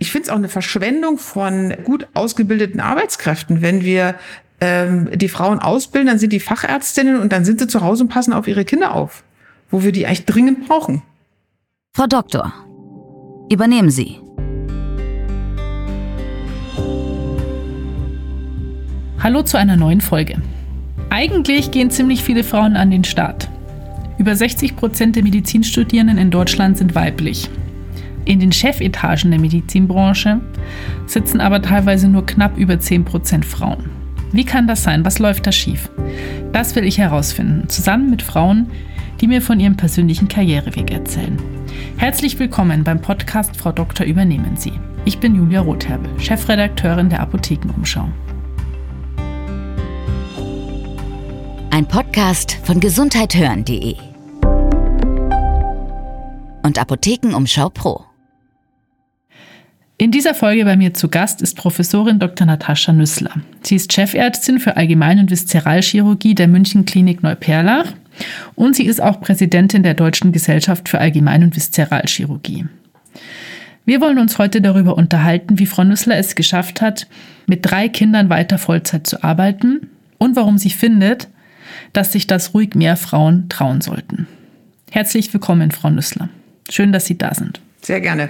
Ich 0.00 0.12
finde 0.12 0.26
es 0.26 0.30
auch 0.30 0.36
eine 0.36 0.48
Verschwendung 0.48 1.18
von 1.18 1.74
gut 1.82 2.06
ausgebildeten 2.14 2.78
Arbeitskräften, 2.78 3.62
wenn 3.62 3.82
wir 3.82 4.14
ähm, 4.60 5.10
die 5.12 5.28
Frauen 5.28 5.58
ausbilden, 5.58 6.06
dann 6.06 6.20
sind 6.20 6.32
die 6.32 6.38
Fachärztinnen 6.38 7.20
und 7.20 7.32
dann 7.32 7.44
sind 7.44 7.58
sie 7.58 7.66
zu 7.66 7.80
Hause 7.80 8.04
und 8.04 8.08
passen 8.08 8.32
auf 8.32 8.46
ihre 8.46 8.64
Kinder 8.64 8.94
auf, 8.94 9.24
wo 9.70 9.82
wir 9.82 9.90
die 9.90 10.06
eigentlich 10.06 10.24
dringend 10.24 10.68
brauchen. 10.68 11.02
Frau 11.96 12.06
Doktor, 12.06 12.54
übernehmen 13.50 13.90
Sie. 13.90 14.20
Hallo 19.20 19.42
zu 19.42 19.58
einer 19.58 19.76
neuen 19.76 20.00
Folge. 20.00 20.40
Eigentlich 21.10 21.72
gehen 21.72 21.90
ziemlich 21.90 22.22
viele 22.22 22.44
Frauen 22.44 22.76
an 22.76 22.92
den 22.92 23.02
Start. 23.02 23.48
Über 24.16 24.36
60 24.36 24.76
Prozent 24.76 25.16
der 25.16 25.24
Medizinstudierenden 25.24 26.18
in 26.18 26.30
Deutschland 26.30 26.78
sind 26.78 26.94
weiblich. 26.94 27.50
In 28.28 28.40
den 28.40 28.52
Chefetagen 28.52 29.30
der 29.30 29.40
Medizinbranche 29.40 30.38
sitzen 31.06 31.40
aber 31.40 31.62
teilweise 31.62 32.08
nur 32.08 32.26
knapp 32.26 32.58
über 32.58 32.78
10 32.78 33.06
Prozent 33.06 33.46
Frauen. 33.46 33.88
Wie 34.32 34.44
kann 34.44 34.66
das 34.66 34.82
sein? 34.82 35.02
Was 35.06 35.18
läuft 35.18 35.46
da 35.46 35.50
schief? 35.50 35.88
Das 36.52 36.76
will 36.76 36.84
ich 36.84 36.98
herausfinden, 36.98 37.70
zusammen 37.70 38.10
mit 38.10 38.20
Frauen, 38.20 38.66
die 39.22 39.28
mir 39.28 39.40
von 39.40 39.58
ihrem 39.58 39.78
persönlichen 39.78 40.28
Karriereweg 40.28 40.90
erzählen. 40.90 41.38
Herzlich 41.96 42.38
willkommen 42.38 42.84
beim 42.84 43.00
Podcast 43.00 43.56
Frau 43.56 43.72
Doktor 43.72 44.04
übernehmen 44.04 44.58
Sie. 44.58 44.74
Ich 45.06 45.18
bin 45.18 45.34
Julia 45.34 45.62
Rotherbel, 45.62 46.10
Chefredakteurin 46.20 47.08
der 47.08 47.20
Apothekenumschau. 47.20 48.10
Ein 51.70 51.88
Podcast 51.88 52.58
von 52.62 52.78
gesundheithören.de 52.78 53.96
und 56.62 56.78
Apothekenumschau 56.78 57.70
Pro. 57.70 58.07
In 60.00 60.12
dieser 60.12 60.32
Folge 60.32 60.64
bei 60.64 60.76
mir 60.76 60.94
zu 60.94 61.08
Gast 61.08 61.42
ist 61.42 61.56
Professorin 61.56 62.20
Dr. 62.20 62.46
Natascha 62.46 62.92
Nüssler. 62.92 63.32
Sie 63.62 63.74
ist 63.74 63.92
Chefärztin 63.92 64.60
für 64.60 64.76
Allgemein- 64.76 65.18
und 65.18 65.32
Viszeralchirurgie 65.32 66.36
der 66.36 66.46
München 66.46 66.84
Klinik 66.84 67.24
Neuperlach 67.24 67.92
und 68.54 68.76
sie 68.76 68.86
ist 68.86 69.02
auch 69.02 69.20
Präsidentin 69.20 69.82
der 69.82 69.94
Deutschen 69.94 70.30
Gesellschaft 70.30 70.88
für 70.88 71.00
Allgemein- 71.00 71.42
und 71.42 71.56
Viszeralchirurgie. 71.56 72.66
Wir 73.86 74.00
wollen 74.00 74.20
uns 74.20 74.38
heute 74.38 74.60
darüber 74.60 74.96
unterhalten, 74.96 75.58
wie 75.58 75.66
Frau 75.66 75.82
Nüssler 75.82 76.16
es 76.16 76.36
geschafft 76.36 76.80
hat, 76.80 77.08
mit 77.48 77.68
drei 77.68 77.88
Kindern 77.88 78.30
weiter 78.30 78.58
Vollzeit 78.58 79.04
zu 79.04 79.24
arbeiten 79.24 79.88
und 80.18 80.36
warum 80.36 80.58
sie 80.58 80.70
findet, 80.70 81.26
dass 81.92 82.12
sich 82.12 82.28
das 82.28 82.54
ruhig 82.54 82.76
mehr 82.76 82.96
Frauen 82.96 83.48
trauen 83.48 83.80
sollten. 83.80 84.28
Herzlich 84.92 85.34
willkommen, 85.34 85.72
Frau 85.72 85.90
Nüssler. 85.90 86.28
Schön, 86.70 86.92
dass 86.92 87.06
Sie 87.06 87.18
da 87.18 87.34
sind. 87.34 87.60
Sehr 87.82 88.00
gerne. 88.00 88.28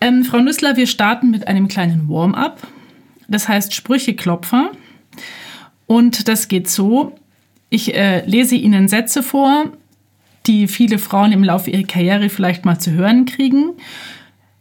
Ähm, 0.00 0.24
Frau 0.24 0.38
Nüssler, 0.38 0.76
wir 0.76 0.86
starten 0.86 1.30
mit 1.30 1.48
einem 1.48 1.68
kleinen 1.68 2.08
Warm-up. 2.08 2.66
Das 3.28 3.48
heißt 3.48 3.74
Sprücheklopfer. 3.74 4.72
Und 5.86 6.28
das 6.28 6.48
geht 6.48 6.68
so. 6.68 7.16
Ich 7.70 7.94
äh, 7.94 8.24
lese 8.24 8.54
Ihnen 8.54 8.88
Sätze 8.88 9.22
vor, 9.22 9.72
die 10.46 10.68
viele 10.68 10.98
Frauen 10.98 11.32
im 11.32 11.44
Laufe 11.44 11.70
ihrer 11.70 11.86
Karriere 11.86 12.28
vielleicht 12.28 12.64
mal 12.64 12.78
zu 12.78 12.92
hören 12.92 13.26
kriegen. 13.26 13.72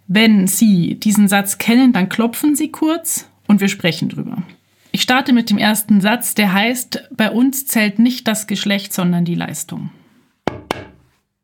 Wenn 0.08 0.48
Sie 0.48 0.96
diesen 0.96 1.28
Satz 1.28 1.58
kennen, 1.58 1.94
dann 1.94 2.10
klopfen 2.10 2.56
Sie 2.56 2.72
kurz 2.72 3.30
und 3.48 3.62
wir 3.62 3.70
sprechen 3.70 4.10
drüber. 4.10 4.44
Ich 4.92 5.02
starte 5.02 5.32
mit 5.32 5.50
dem 5.50 5.58
ersten 5.58 6.02
Satz, 6.02 6.34
der 6.34 6.54
heißt, 6.54 7.10
bei 7.16 7.30
uns 7.30 7.68
zählt 7.68 8.00
nicht 8.00 8.28
das 8.28 8.48
Geschlecht, 8.48 8.94
sondern 8.94 9.26
die 9.26 9.36
Leistung. 9.36 9.92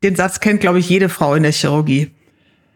Den 0.04 0.16
Satz 0.16 0.40
kennt, 0.40 0.60
glaube 0.60 0.80
ich, 0.80 0.90
jede 0.90 1.08
Frau 1.08 1.36
in 1.36 1.44
der 1.44 1.52
Chirurgie. 1.52 2.12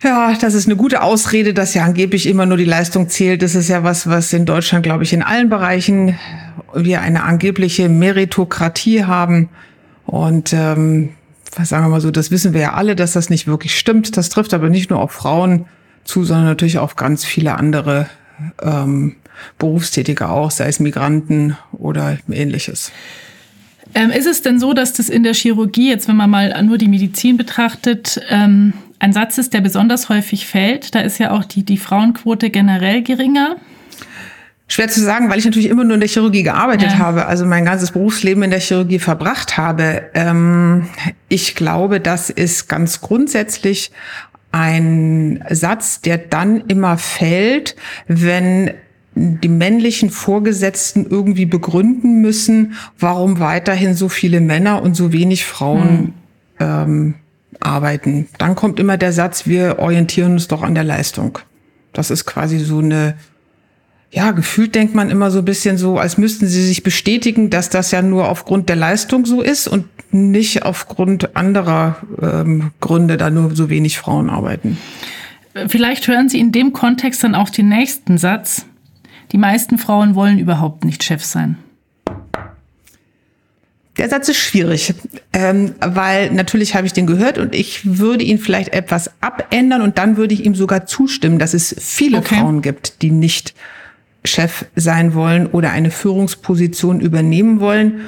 Ja, 0.04 0.36
das 0.40 0.54
ist 0.54 0.68
eine 0.68 0.76
gute 0.76 1.02
Ausrede, 1.02 1.54
dass 1.54 1.74
ja 1.74 1.84
angeblich 1.84 2.28
immer 2.28 2.46
nur 2.46 2.58
die 2.58 2.66
Leistung 2.66 3.10
zählt. 3.10 3.42
Das 3.42 3.56
ist 3.56 3.68
ja 3.68 3.84
was, 3.84 4.08
was 4.08 4.32
in 4.32 4.46
Deutschland, 4.46 4.84
glaube 4.84 5.04
ich, 5.04 5.12
in 5.12 5.24
allen 5.24 5.50
Bereichen 5.50 6.18
wir 6.74 7.02
eine 7.02 7.24
angebliche 7.24 7.90
Meritokratie 7.90 9.06
haben. 9.06 9.50
Und 10.06 10.54
ähm, 10.54 11.10
was 11.56 11.70
sagen 11.70 11.86
wir 11.86 11.90
mal 11.90 12.02
so, 12.02 12.12
das 12.12 12.30
wissen 12.30 12.54
wir 12.54 12.62
ja 12.62 12.74
alle, 12.74 12.96
dass 12.96 13.14
das 13.14 13.32
nicht 13.32 13.48
wirklich 13.48 13.78
stimmt. 13.78 14.18
Das 14.18 14.30
trifft 14.30 14.54
aber 14.54 14.70
nicht 14.70 14.92
nur 14.92 15.00
auf 15.00 15.12
Frauen 15.12 15.66
zu, 16.04 16.24
sondern 16.24 16.46
natürlich 16.46 16.78
auf 16.78 16.96
ganz 16.96 17.26
viele 17.26 17.56
andere 17.56 18.08
ähm, 18.62 19.16
Berufstätige 19.58 20.30
auch, 20.30 20.52
sei 20.52 20.68
es 20.68 20.80
Migranten 20.80 21.58
oder 21.72 22.18
ähnliches. 22.30 22.92
Ähm, 23.96 24.12
ist 24.12 24.28
es 24.28 24.42
denn 24.44 24.60
so, 24.60 24.74
dass 24.74 24.94
das 24.94 25.10
in 25.10 25.24
der 25.24 25.34
Chirurgie, 25.34 25.90
jetzt 25.90 26.08
wenn 26.08 26.16
man 26.16 26.30
mal 26.30 26.62
nur 26.64 26.78
die 26.78 26.88
Medizin 26.88 27.38
betrachtet, 27.38 28.22
ähm, 28.30 28.74
ein 29.00 29.14
Satz 29.14 29.38
ist, 29.38 29.54
der 29.54 29.62
besonders 29.62 30.10
häufig 30.10 30.48
fällt. 30.48 30.96
Da 30.96 31.02
ist 31.02 31.20
ja 31.20 31.32
auch 31.32 31.46
die, 31.46 31.64
die 31.64 31.78
Frauenquote 31.78 32.50
generell 32.50 33.04
geringer. 33.04 33.58
Schwer 34.70 34.90
zu 34.90 35.00
sagen, 35.00 35.30
weil 35.30 35.40
ich 35.40 35.46
natürlich 35.46 35.70
immer 35.70 35.86
nur 35.86 35.94
in 35.94 36.02
der 36.02 36.10
Chirurgie 36.10 36.44
gearbeitet 36.44 36.92
ja. 36.92 36.98
habe, 36.98 37.26
also 37.28 37.46
mein 37.46 37.64
ganzes 37.64 37.92
Berufsleben 37.92 38.44
in 38.44 38.50
der 38.50 38.60
Chirurgie 38.60 39.00
verbracht 39.00 39.58
habe. 39.58 40.10
Ähm, 40.14 40.90
ich 41.30 41.56
glaube, 41.56 42.02
das 42.02 42.30
ist 42.30 42.68
ganz 42.68 43.00
grundsätzlich 43.00 43.92
ein 44.52 45.44
Satz, 45.50 46.02
der 46.02 46.18
dann 46.18 46.62
immer 46.68 46.98
fällt, 46.98 47.76
wenn 48.08 48.72
die 49.16 49.50
männlichen 49.50 50.10
Vorgesetzten 50.10 51.06
irgendwie 51.10 51.46
begründen 51.46 52.22
müssen, 52.22 52.74
warum 53.00 53.40
weiterhin 53.40 53.94
so 53.96 54.10
viele 54.10 54.42
Männer 54.42 54.82
und 54.82 54.96
so 54.96 55.12
wenig 55.14 55.46
Frauen 55.46 55.90
hm. 55.90 56.14
ähm, 56.60 57.16
arbeiten. 57.68 58.28
Dann 58.38 58.56
kommt 58.56 58.80
immer 58.80 58.98
der 58.98 59.14
Satz, 59.14 59.46
wir 59.46 59.80
orientieren 59.80 60.34
uns 60.34 60.48
doch 60.48 60.64
an 60.64 60.76
der 60.76 60.84
Leistung. 60.84 61.40
Das 61.94 62.12
ist 62.12 62.26
quasi 62.26 62.60
so 62.60 62.80
eine, 62.80 63.16
ja, 64.12 64.32
gefühlt 64.32 64.76
denkt 64.76 64.96
man 64.96 65.10
immer 65.10 65.32
so 65.32 65.40
ein 65.40 65.46
bisschen 65.46 65.78
so, 65.78 65.98
als 65.98 66.18
müssten 66.18 66.48
sie 66.48 66.64
sich 66.64 66.84
bestätigen, 66.84 67.50
dass 67.50 67.70
das 67.70 67.92
ja 67.92 68.02
nur 68.02 68.30
aufgrund 68.30 68.70
der 68.70 68.76
Leistung 68.76 69.26
so 69.26 69.42
ist 69.42 69.68
und 69.68 69.86
nicht 70.12 70.64
aufgrund 70.64 71.36
anderer 71.36 71.98
ähm, 72.22 72.72
Gründe 72.80 73.18
da 73.18 73.30
nur 73.30 73.56
so 73.56 73.70
wenig 73.70 73.98
Frauen 73.98 74.30
arbeiten. 74.30 74.78
Vielleicht 75.68 76.08
hören 76.08 76.30
Sie 76.30 76.40
in 76.40 76.52
dem 76.52 76.72
Kontext 76.72 77.24
dann 77.24 77.36
auch 77.36 77.50
den 77.50 77.70
nächsten 77.70 78.18
Satz. 78.18 78.66
Die 79.32 79.38
meisten 79.38 79.78
Frauen 79.78 80.16
wollen 80.16 80.40
überhaupt 80.40 80.86
nicht 80.86 81.04
Chef 81.04 81.24
sein. 81.26 81.58
Der 83.98 84.10
Satz 84.10 84.30
ist 84.30 84.38
schwierig, 84.38 84.94
ähm, 85.34 85.74
weil 85.80 86.32
natürlich 86.32 86.76
habe 86.76 86.86
ich 86.86 86.94
den 86.94 87.08
gehört 87.08 87.38
und 87.40 87.56
ich 87.56 87.98
würde 87.98 88.24
ihn 88.24 88.38
vielleicht 88.38 88.74
etwas 88.74 89.12
abändern 89.22 89.82
und 89.82 89.98
dann 89.98 90.18
würde 90.18 90.34
ich 90.36 90.46
ihm 90.46 90.54
sogar 90.54 90.86
zustimmen, 90.86 91.40
dass 91.40 91.54
es 91.54 91.76
viele 91.80 92.20
okay. 92.20 92.36
Frauen 92.36 92.62
gibt, 92.62 93.02
die 93.02 93.12
nicht 93.12 93.56
Chef 94.24 94.66
sein 94.76 95.14
wollen 95.14 95.48
oder 95.48 95.72
eine 95.72 95.90
Führungsposition 95.90 97.02
übernehmen 97.02 97.60
wollen. 97.60 98.02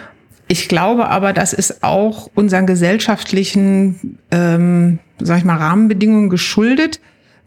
Ich 0.47 0.67
glaube 0.67 1.07
aber, 1.07 1.33
das 1.33 1.53
ist 1.53 1.83
auch 1.83 2.29
unseren 2.35 2.65
gesellschaftlichen, 2.65 4.17
ähm, 4.31 4.99
sag 5.19 5.39
ich 5.39 5.45
mal, 5.45 5.57
Rahmenbedingungen 5.57 6.29
geschuldet, 6.29 6.99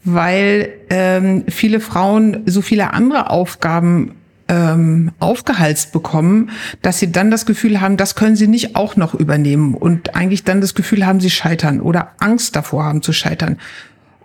weil 0.04 0.68
ähm, 0.90 1.44
viele 1.48 1.80
Frauen 1.80 2.42
so 2.46 2.62
viele 2.62 2.92
andere 2.92 3.30
Aufgaben 3.30 4.14
ähm, 4.52 5.12
aufgehalst 5.18 5.92
bekommen, 5.92 6.50
dass 6.82 6.98
sie 6.98 7.10
dann 7.10 7.30
das 7.30 7.46
Gefühl 7.46 7.80
haben, 7.80 7.96
das 7.96 8.14
können 8.14 8.36
sie 8.36 8.48
nicht 8.48 8.76
auch 8.76 8.96
noch 8.96 9.14
übernehmen 9.14 9.74
und 9.74 10.14
eigentlich 10.14 10.44
dann 10.44 10.60
das 10.60 10.74
Gefühl 10.74 11.06
haben, 11.06 11.20
sie 11.20 11.30
scheitern 11.30 11.80
oder 11.80 12.12
Angst 12.18 12.54
davor 12.54 12.84
haben 12.84 13.00
zu 13.00 13.14
scheitern. 13.14 13.56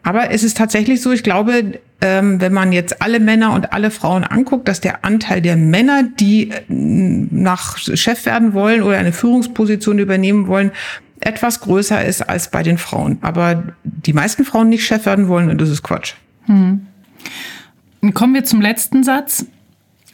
Aber 0.03 0.29
es 0.31 0.43
ist 0.43 0.57
tatsächlich 0.57 1.01
so, 1.01 1.11
ich 1.11 1.23
glaube, 1.23 1.79
ähm, 2.01 2.41
wenn 2.41 2.51
man 2.51 2.73
jetzt 2.73 3.01
alle 3.01 3.21
Männer 3.21 3.53
und 3.53 3.71
alle 3.71 3.89
Frauen 3.89 4.25
anguckt, 4.25 4.67
dass 4.67 4.81
der 4.81 5.05
Anteil 5.05 5.41
der 5.41 5.55
Männer, 5.55 6.03
die 6.03 6.51
äh, 6.51 6.61
nach 6.67 7.77
Chef 7.77 8.25
werden 8.25 8.53
wollen 8.53 8.83
oder 8.83 8.97
eine 8.97 9.13
Führungsposition 9.13 9.97
übernehmen 9.97 10.47
wollen, 10.47 10.71
etwas 11.21 11.61
größer 11.61 12.03
ist 12.03 12.27
als 12.27 12.51
bei 12.51 12.63
den 12.63 12.77
Frauen. 12.77 13.17
Aber 13.21 13.63
die 13.83 14.13
meisten 14.13 14.43
Frauen 14.43 14.69
nicht 14.69 14.85
Chef 14.85 15.05
werden 15.05 15.29
wollen 15.29 15.49
und 15.49 15.59
das 15.61 15.69
ist 15.69 15.83
Quatsch. 15.83 16.15
Hm. 16.45 16.85
Kommen 18.13 18.33
wir 18.33 18.43
zum 18.43 18.61
letzten 18.61 19.03
Satz. 19.03 19.45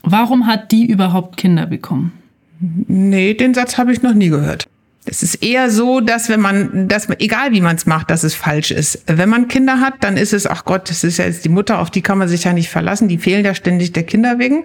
Warum 0.03 0.47
hat 0.47 0.71
die 0.71 0.85
überhaupt 0.85 1.38
Kinder 1.38 1.65
bekommen? 1.65 2.11
Nee, 2.59 3.33
den 3.33 3.53
Satz 3.53 3.77
habe 3.77 3.91
ich 3.91 4.01
noch 4.01 4.13
nie 4.13 4.29
gehört. 4.29 4.67
Es 5.05 5.21
ist 5.21 5.44
eher 5.44 5.69
so, 5.69 6.00
dass 6.00 6.29
wenn 6.29 6.39
man, 6.39 6.88
dass 6.88 7.09
man, 7.09 7.17
egal 7.19 7.51
wie 7.51 7.59
man 7.59 7.75
es 7.75 7.85
macht, 7.85 8.09
dass 8.09 8.23
es 8.23 8.35
falsch 8.35 8.71
ist. 8.71 9.03
Wenn 9.07 9.27
man 9.29 9.50
Kinder 9.50 9.81
hat, 9.81 9.95
dann 10.01 10.15
ist 10.15 10.31
es, 10.31 10.47
ach 10.47 10.63
Gott, 10.63 10.89
das 10.89 11.03
ist 11.03 11.17
ja 11.17 11.25
jetzt 11.25 11.44
die 11.44 11.50
Mutter, 11.50 11.79
auf 11.79 11.89
die 11.89 12.01
kann 12.01 12.17
man 12.17 12.29
sich 12.29 12.45
ja 12.45 12.53
nicht 12.53 12.69
verlassen, 12.69 13.09
die 13.09 13.17
fehlen 13.17 13.44
ja 13.44 13.53
ständig 13.53 13.91
der 13.91 14.03
Kinder 14.03 14.39
wegen. 14.39 14.63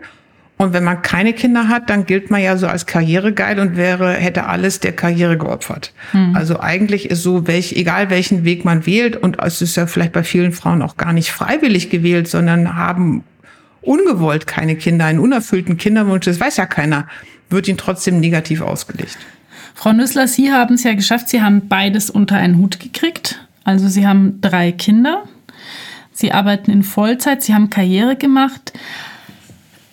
Und 0.59 0.73
wenn 0.73 0.83
man 0.83 1.03
keine 1.03 1.33
Kinder 1.33 1.69
hat, 1.69 1.89
dann 1.89 2.05
gilt 2.05 2.31
man 2.31 2.43
ja 2.43 2.57
so 2.57 2.67
als 2.67 2.87
karrieregeil 2.87 3.61
und 3.61 3.77
wäre, 3.77 4.15
hätte 4.15 4.47
alles 4.47 4.81
der 4.81 4.93
Karriere 4.93 5.39
geopfert. 5.39 5.93
Mhm. 6.13 6.35
Also 6.35 6.61
eigentlich 6.61 7.11
ist 7.11 7.23
so, 7.23 7.47
welch, 7.47 7.75
egal 7.75 8.11
welchen 8.11 8.45
Weg 8.45 8.65
man 8.65 8.85
wählt, 8.85 9.17
und 9.17 9.41
es 9.41 9.63
ist 9.63 9.77
ja 9.77 9.87
vielleicht 9.87 10.13
bei 10.13 10.25
vielen 10.25 10.53
Frauen 10.53 10.83
auch 10.83 10.97
gar 10.97 11.13
nicht 11.13 11.31
freiwillig 11.31 11.91
gewählt, 11.91 12.27
sondern 12.27 12.75
haben 12.77 13.23
ungewollt 13.81 14.47
keine 14.47 14.77
Kinder, 14.77 15.07
einen 15.07 15.19
unerfüllten 15.19 15.77
Kinderwunsch, 15.77 16.25
das 16.25 16.41
weiß 16.41 16.57
ja 16.57 16.67
keiner, 16.67 17.07
wird 17.51 17.69
ihn 17.69 17.77
trotzdem 17.77 18.21
negativ 18.21 18.61
ausgelegt. 18.61 19.19
Frau 19.75 19.93
Nüssler, 19.93 20.27
Sie 20.27 20.51
haben 20.51 20.75
es 20.75 20.85
ja 20.85 20.95
geschafft, 20.95 21.29
Sie 21.29 21.41
haben 21.41 21.69
beides 21.69 22.11
unter 22.11 22.37
einen 22.37 22.59
Hut 22.59 22.81
gekriegt. 22.81 23.47
Also 23.65 23.89
Sie 23.89 24.07
haben 24.07 24.41
drei 24.41 24.73
Kinder. 24.73 25.25
Sie 26.13 26.33
arbeiten 26.33 26.71
in 26.71 26.83
Vollzeit, 26.83 27.43
Sie 27.43 27.55
haben 27.55 27.71
Karriere 27.71 28.17
gemacht. 28.17 28.73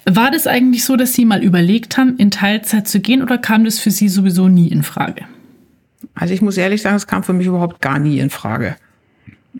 War 0.06 0.32
das 0.32 0.48
eigentlich 0.48 0.86
so, 0.86 0.96
dass 0.96 1.14
Sie 1.14 1.26
mal 1.26 1.44
überlegt 1.44 1.98
haben, 1.98 2.18
in 2.18 2.32
Teilzeit 2.32 2.88
zu 2.88 3.00
gehen 3.00 3.22
oder 3.22 3.38
kam 3.38 3.64
das 3.64 3.80
für 3.80 3.92
Sie 3.92 4.10
sowieso 4.10 4.48
nie 4.48 4.70
in 4.70 4.82
Frage? 4.82 5.26
Also 6.14 6.34
ich 6.34 6.42
muss 6.42 6.58
ehrlich 6.58 6.82
sagen, 6.82 6.96
es 6.96 7.08
kam 7.08 7.24
für 7.24 7.34
mich 7.34 7.48
überhaupt 7.48 7.82
gar 7.82 8.00
nie 8.00 8.20
in 8.20 8.30
Frage. 8.30 8.78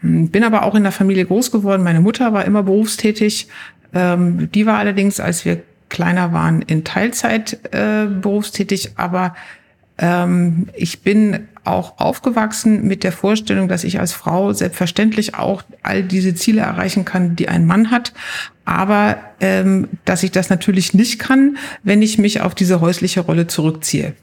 Hm, 0.02 0.30
bin 0.30 0.44
aber 0.44 0.64
auch 0.64 0.76
in 0.76 0.84
der 0.84 0.92
Familie 0.92 1.26
groß 1.26 1.52
geworden. 1.52 1.84
Meine 1.84 2.02
Mutter 2.02 2.34
war 2.34 2.46
immer 2.46 2.64
berufstätig. 2.64 3.48
Ähm, 3.96 4.52
die 4.52 4.66
war 4.66 4.78
allerdings, 4.78 5.20
als 5.20 5.46
wir 5.46 5.64
kleiner 5.90 6.34
waren, 6.34 6.62
in 6.62 6.84
Teilzeit 6.84 7.60
äh, 7.74 8.06
berufstätig. 8.06 8.92
Aber 8.98 9.36
ähm, 9.98 10.68
ich 10.76 11.02
bin 11.02 11.48
auch 11.64 11.98
aufgewachsen 11.98 12.88
mit 12.88 13.04
der 13.04 13.12
Vorstellung, 13.12 13.68
dass 13.68 13.84
ich 13.84 14.00
als 14.00 14.14
Frau 14.14 14.54
selbstverständlich 14.54 15.36
auch 15.36 15.64
all 15.82 16.04
diese 16.04 16.36
Ziele 16.36 16.62
erreichen 16.62 17.06
kann, 17.06 17.36
die 17.36 17.50
ein 17.50 17.66
Mann 17.66 17.90
hat. 17.90 18.14
Aber 18.66 19.18
ähm, 19.40 19.88
dass 20.04 20.24
ich 20.24 20.32
das 20.32 20.50
natürlich 20.50 20.94
nicht 20.94 21.18
kann, 21.18 21.58
wenn 21.84 22.02
ich 22.02 22.18
mich 22.18 22.42
auf 22.42 22.54
diese 22.54 22.82
häusliche 22.82 23.22
Rolle 23.22 23.48
zurückziehe. 23.48 24.14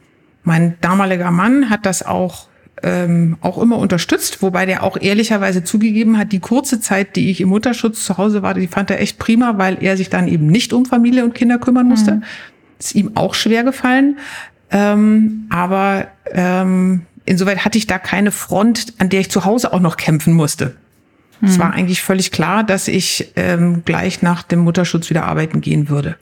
Mein 0.44 0.76
damaliger 0.80 1.30
Mann 1.30 1.70
hat 1.70 1.86
das 1.86 2.04
auch 2.04 2.48
ähm, 2.82 3.36
auch 3.40 3.58
immer 3.58 3.78
unterstützt, 3.78 4.42
wobei 4.42 4.66
der 4.66 4.82
auch 4.82 4.96
ehrlicherweise 5.00 5.64
zugegeben 5.64 6.18
hat, 6.18 6.32
die 6.32 6.40
kurze 6.40 6.80
Zeit, 6.80 7.16
die 7.16 7.30
ich 7.30 7.40
im 7.40 7.48
Mutterschutz 7.48 8.04
zu 8.04 8.18
Hause 8.18 8.42
war, 8.42 8.54
die 8.54 8.66
fand 8.66 8.90
er 8.90 9.00
echt 9.00 9.18
prima, 9.18 9.58
weil 9.58 9.78
er 9.80 9.96
sich 9.96 10.10
dann 10.10 10.28
eben 10.28 10.46
nicht 10.46 10.72
um 10.72 10.84
Familie 10.84 11.24
und 11.24 11.34
Kinder 11.34 11.58
kümmern 11.58 11.88
musste. 11.88 12.16
Mhm. 12.16 12.22
Ist 12.78 12.94
ihm 12.94 13.12
auch 13.14 13.34
schwer 13.34 13.62
gefallen. 13.64 14.18
Ähm, 14.70 15.46
aber 15.50 16.08
ähm, 16.32 17.02
insoweit 17.24 17.64
hatte 17.64 17.78
ich 17.78 17.86
da 17.86 17.98
keine 17.98 18.32
Front, 18.32 18.94
an 18.98 19.08
der 19.10 19.20
ich 19.20 19.30
zu 19.30 19.44
Hause 19.44 19.72
auch 19.72 19.80
noch 19.80 19.96
kämpfen 19.96 20.32
musste. 20.32 20.74
Mhm. 21.40 21.48
Es 21.48 21.58
war 21.58 21.72
eigentlich 21.72 22.02
völlig 22.02 22.30
klar, 22.30 22.64
dass 22.64 22.88
ich 22.88 23.32
ähm, 23.36 23.82
gleich 23.84 24.22
nach 24.22 24.42
dem 24.42 24.60
Mutterschutz 24.60 25.10
wieder 25.10 25.24
arbeiten 25.24 25.60
gehen 25.60 25.88
würde. 25.88 26.16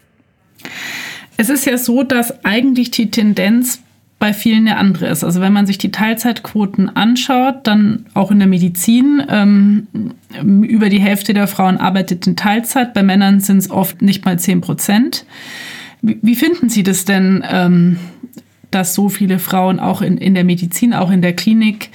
Es 1.36 1.48
ist 1.48 1.64
ja 1.64 1.78
so, 1.78 2.02
dass 2.02 2.44
eigentlich 2.44 2.90
die 2.90 3.10
Tendenz 3.10 3.80
bei 4.20 4.34
vielen 4.34 4.68
eine 4.68 4.76
andere 4.76 5.08
ist. 5.08 5.24
Also 5.24 5.40
wenn 5.40 5.54
man 5.54 5.66
sich 5.66 5.78
die 5.78 5.90
Teilzeitquoten 5.90 6.94
anschaut, 6.94 7.66
dann 7.66 8.04
auch 8.12 8.30
in 8.30 8.38
der 8.38 8.48
Medizin, 8.48 9.22
ähm, 9.28 9.88
über 10.42 10.90
die 10.90 11.00
Hälfte 11.00 11.32
der 11.32 11.48
Frauen 11.48 11.78
arbeitet 11.78 12.26
in 12.26 12.36
Teilzeit, 12.36 12.92
bei 12.92 13.02
Männern 13.02 13.40
sind 13.40 13.56
es 13.56 13.70
oft 13.70 14.02
nicht 14.02 14.26
mal 14.26 14.38
10 14.38 14.60
Prozent. 14.60 15.24
Wie, 16.02 16.18
wie, 16.20 16.36
finden 16.36 16.68
Sie 16.68 16.82
das 16.82 17.06
denn, 17.06 17.42
ähm, 17.50 17.96
dass 18.70 18.94
so 18.94 19.08
viele 19.08 19.38
Frauen 19.38 19.80
auch 19.80 20.02
in, 20.02 20.18
in 20.18 20.34
der 20.34 20.44
Medizin, 20.44 20.92
auch 20.92 21.10
in 21.10 21.22
der 21.22 21.34
Klinik 21.34 21.88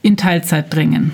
in 0.00 0.16
Teilzeit 0.16 0.72
drängen? 0.72 1.12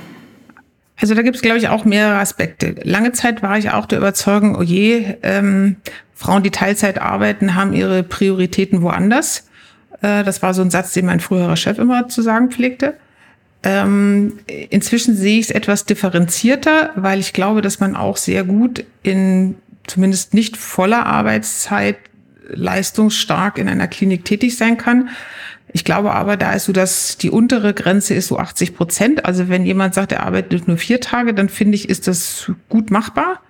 Also 1.00 1.14
da 1.14 1.22
gibt 1.22 1.36
es, 1.36 1.42
glaube 1.42 1.56
ich, 1.56 1.68
auch 1.68 1.86
mehrere 1.86 2.18
Aspekte. 2.18 2.76
Lange 2.84 3.12
Zeit 3.12 3.42
war 3.42 3.56
ich 3.56 3.70
auch 3.70 3.86
der 3.86 3.96
Überzeugung, 3.96 4.56
oh 4.56 4.62
je, 4.62 5.14
ähm, 5.22 5.76
Frauen, 6.14 6.42
die 6.42 6.50
Teilzeit 6.50 7.00
arbeiten, 7.00 7.54
haben 7.54 7.72
ihre 7.72 8.02
Prioritäten 8.02 8.82
woanders. 8.82 9.49
Äh, 10.02 10.24
das 10.24 10.42
war 10.42 10.54
so 10.54 10.62
ein 10.62 10.70
Satz, 10.70 10.92
den 10.92 11.06
mein 11.06 11.20
früherer 11.20 11.56
Chef 11.56 11.78
immer 11.78 12.08
zu 12.08 12.22
sagen 12.22 12.50
pflegte. 12.50 12.94
Ähm, 13.62 14.38
inzwischen 14.70 15.14
sehe 15.14 15.38
ich 15.38 15.46
es 15.46 15.50
etwas 15.50 15.84
differenzierter, 15.84 16.90
weil 16.96 17.20
ich 17.20 17.32
glaube, 17.32 17.60
dass 17.60 17.78
man 17.78 17.94
auch 17.94 18.16
sehr 18.16 18.44
gut 18.44 18.84
in 19.02 19.56
zumindest 19.86 20.34
nicht 20.34 20.56
voller 20.56 21.06
Arbeitszeit 21.06 21.96
leistungsstark 22.48 23.58
in 23.58 23.68
einer 23.68 23.88
Klinik 23.88 24.24
tätig 24.24 24.56
sein 24.56 24.76
kann. 24.76 25.10
Ich 25.72 25.84
glaube 25.84 26.12
aber, 26.12 26.36
da 26.36 26.52
ist 26.52 26.64
so, 26.64 26.72
dass 26.72 27.16
die 27.16 27.30
untere 27.30 27.74
Grenze 27.74 28.14
ist 28.14 28.28
so 28.28 28.38
80 28.38 28.74
Prozent. 28.74 29.24
Also 29.24 29.48
wenn 29.48 29.64
jemand 29.64 29.94
sagt, 29.94 30.12
er 30.12 30.24
arbeitet 30.24 30.66
nur 30.66 30.78
vier 30.78 31.00
Tage, 31.00 31.34
dann 31.34 31.48
finde 31.48 31.76
ich, 31.76 31.88
ist 31.88 32.08
das 32.08 32.50
gut 32.68 32.90
machbar. 32.90 33.40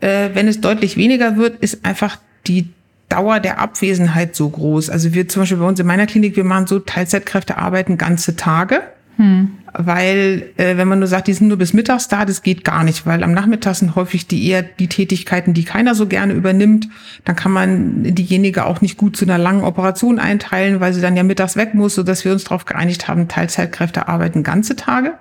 Äh, 0.00 0.30
wenn 0.34 0.48
es 0.48 0.60
deutlich 0.60 0.96
weniger 0.96 1.36
wird, 1.36 1.62
ist 1.62 1.84
einfach 1.84 2.18
die 2.46 2.70
Dauer 3.12 3.40
der 3.40 3.58
Abwesenheit 3.58 4.34
so 4.34 4.48
groß. 4.48 4.88
Also 4.88 5.12
wir 5.12 5.28
zum 5.28 5.42
Beispiel 5.42 5.58
bei 5.58 5.66
uns 5.66 5.78
in 5.78 5.86
meiner 5.86 6.06
Klinik, 6.06 6.34
wir 6.34 6.44
machen 6.44 6.66
so 6.66 6.78
Teilzeitkräfte 6.78 7.58
arbeiten 7.58 7.98
ganze 7.98 8.36
Tage. 8.36 8.80
Hm. 9.18 9.50
Weil, 9.74 10.50
äh, 10.56 10.78
wenn 10.78 10.88
man 10.88 10.98
nur 10.98 11.08
sagt, 11.08 11.28
die 11.28 11.34
sind 11.34 11.48
nur 11.48 11.58
bis 11.58 11.74
mittags 11.74 12.08
da, 12.08 12.24
das 12.24 12.42
geht 12.42 12.64
gar 12.64 12.84
nicht, 12.84 13.04
weil 13.04 13.22
am 13.22 13.32
Nachmittag 13.32 13.74
sind 13.74 13.94
häufig 13.94 14.26
die 14.26 14.48
eher 14.48 14.62
die 14.62 14.88
Tätigkeiten, 14.88 15.52
die 15.52 15.64
keiner 15.64 15.94
so 15.94 16.06
gerne 16.06 16.32
übernimmt. 16.32 16.88
Dann 17.26 17.36
kann 17.36 17.52
man 17.52 18.02
diejenige 18.14 18.64
auch 18.64 18.80
nicht 18.80 18.96
gut 18.96 19.16
zu 19.16 19.26
einer 19.26 19.38
langen 19.38 19.64
Operation 19.64 20.18
einteilen, 20.18 20.80
weil 20.80 20.94
sie 20.94 21.02
dann 21.02 21.16
ja 21.16 21.22
mittags 21.22 21.56
weg 21.56 21.74
muss, 21.74 21.94
sodass 21.94 22.24
wir 22.24 22.32
uns 22.32 22.44
darauf 22.44 22.64
geeinigt 22.64 23.08
haben, 23.08 23.28
Teilzeitkräfte 23.28 24.08
arbeiten 24.08 24.42
ganze 24.42 24.76
Tage. 24.76 25.12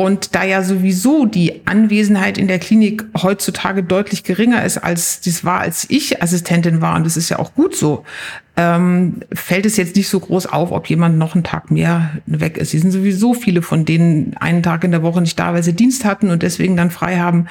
Und 0.00 0.34
da 0.34 0.44
ja 0.44 0.62
sowieso 0.62 1.26
die 1.26 1.60
Anwesenheit 1.66 2.38
in 2.38 2.48
der 2.48 2.58
Klinik 2.58 3.04
heutzutage 3.20 3.82
deutlich 3.82 4.24
geringer 4.24 4.64
ist, 4.64 4.78
als 4.78 5.20
das 5.20 5.44
war, 5.44 5.60
als 5.60 5.84
ich 5.90 6.22
Assistentin 6.22 6.80
war, 6.80 6.96
und 6.96 7.04
das 7.04 7.18
ist 7.18 7.28
ja 7.28 7.38
auch 7.38 7.52
gut 7.52 7.76
so, 7.76 8.04
ähm, 8.56 9.16
fällt 9.30 9.66
es 9.66 9.76
jetzt 9.76 9.96
nicht 9.96 10.08
so 10.08 10.18
groß 10.18 10.46
auf, 10.46 10.72
ob 10.72 10.88
jemand 10.88 11.18
noch 11.18 11.34
einen 11.34 11.44
Tag 11.44 11.70
mehr 11.70 12.12
weg 12.24 12.56
ist. 12.56 12.70
Sie 12.70 12.78
sind 12.78 12.92
sowieso 12.92 13.34
viele 13.34 13.60
von 13.60 13.84
denen 13.84 14.34
einen 14.40 14.62
Tag 14.62 14.84
in 14.84 14.90
der 14.90 15.02
Woche 15.02 15.20
nicht 15.20 15.38
da, 15.38 15.52
weil 15.52 15.62
sie 15.62 15.74
Dienst 15.74 16.06
hatten 16.06 16.30
und 16.30 16.42
deswegen 16.42 16.78
dann 16.78 16.90
frei 16.90 17.18
haben. 17.18 17.48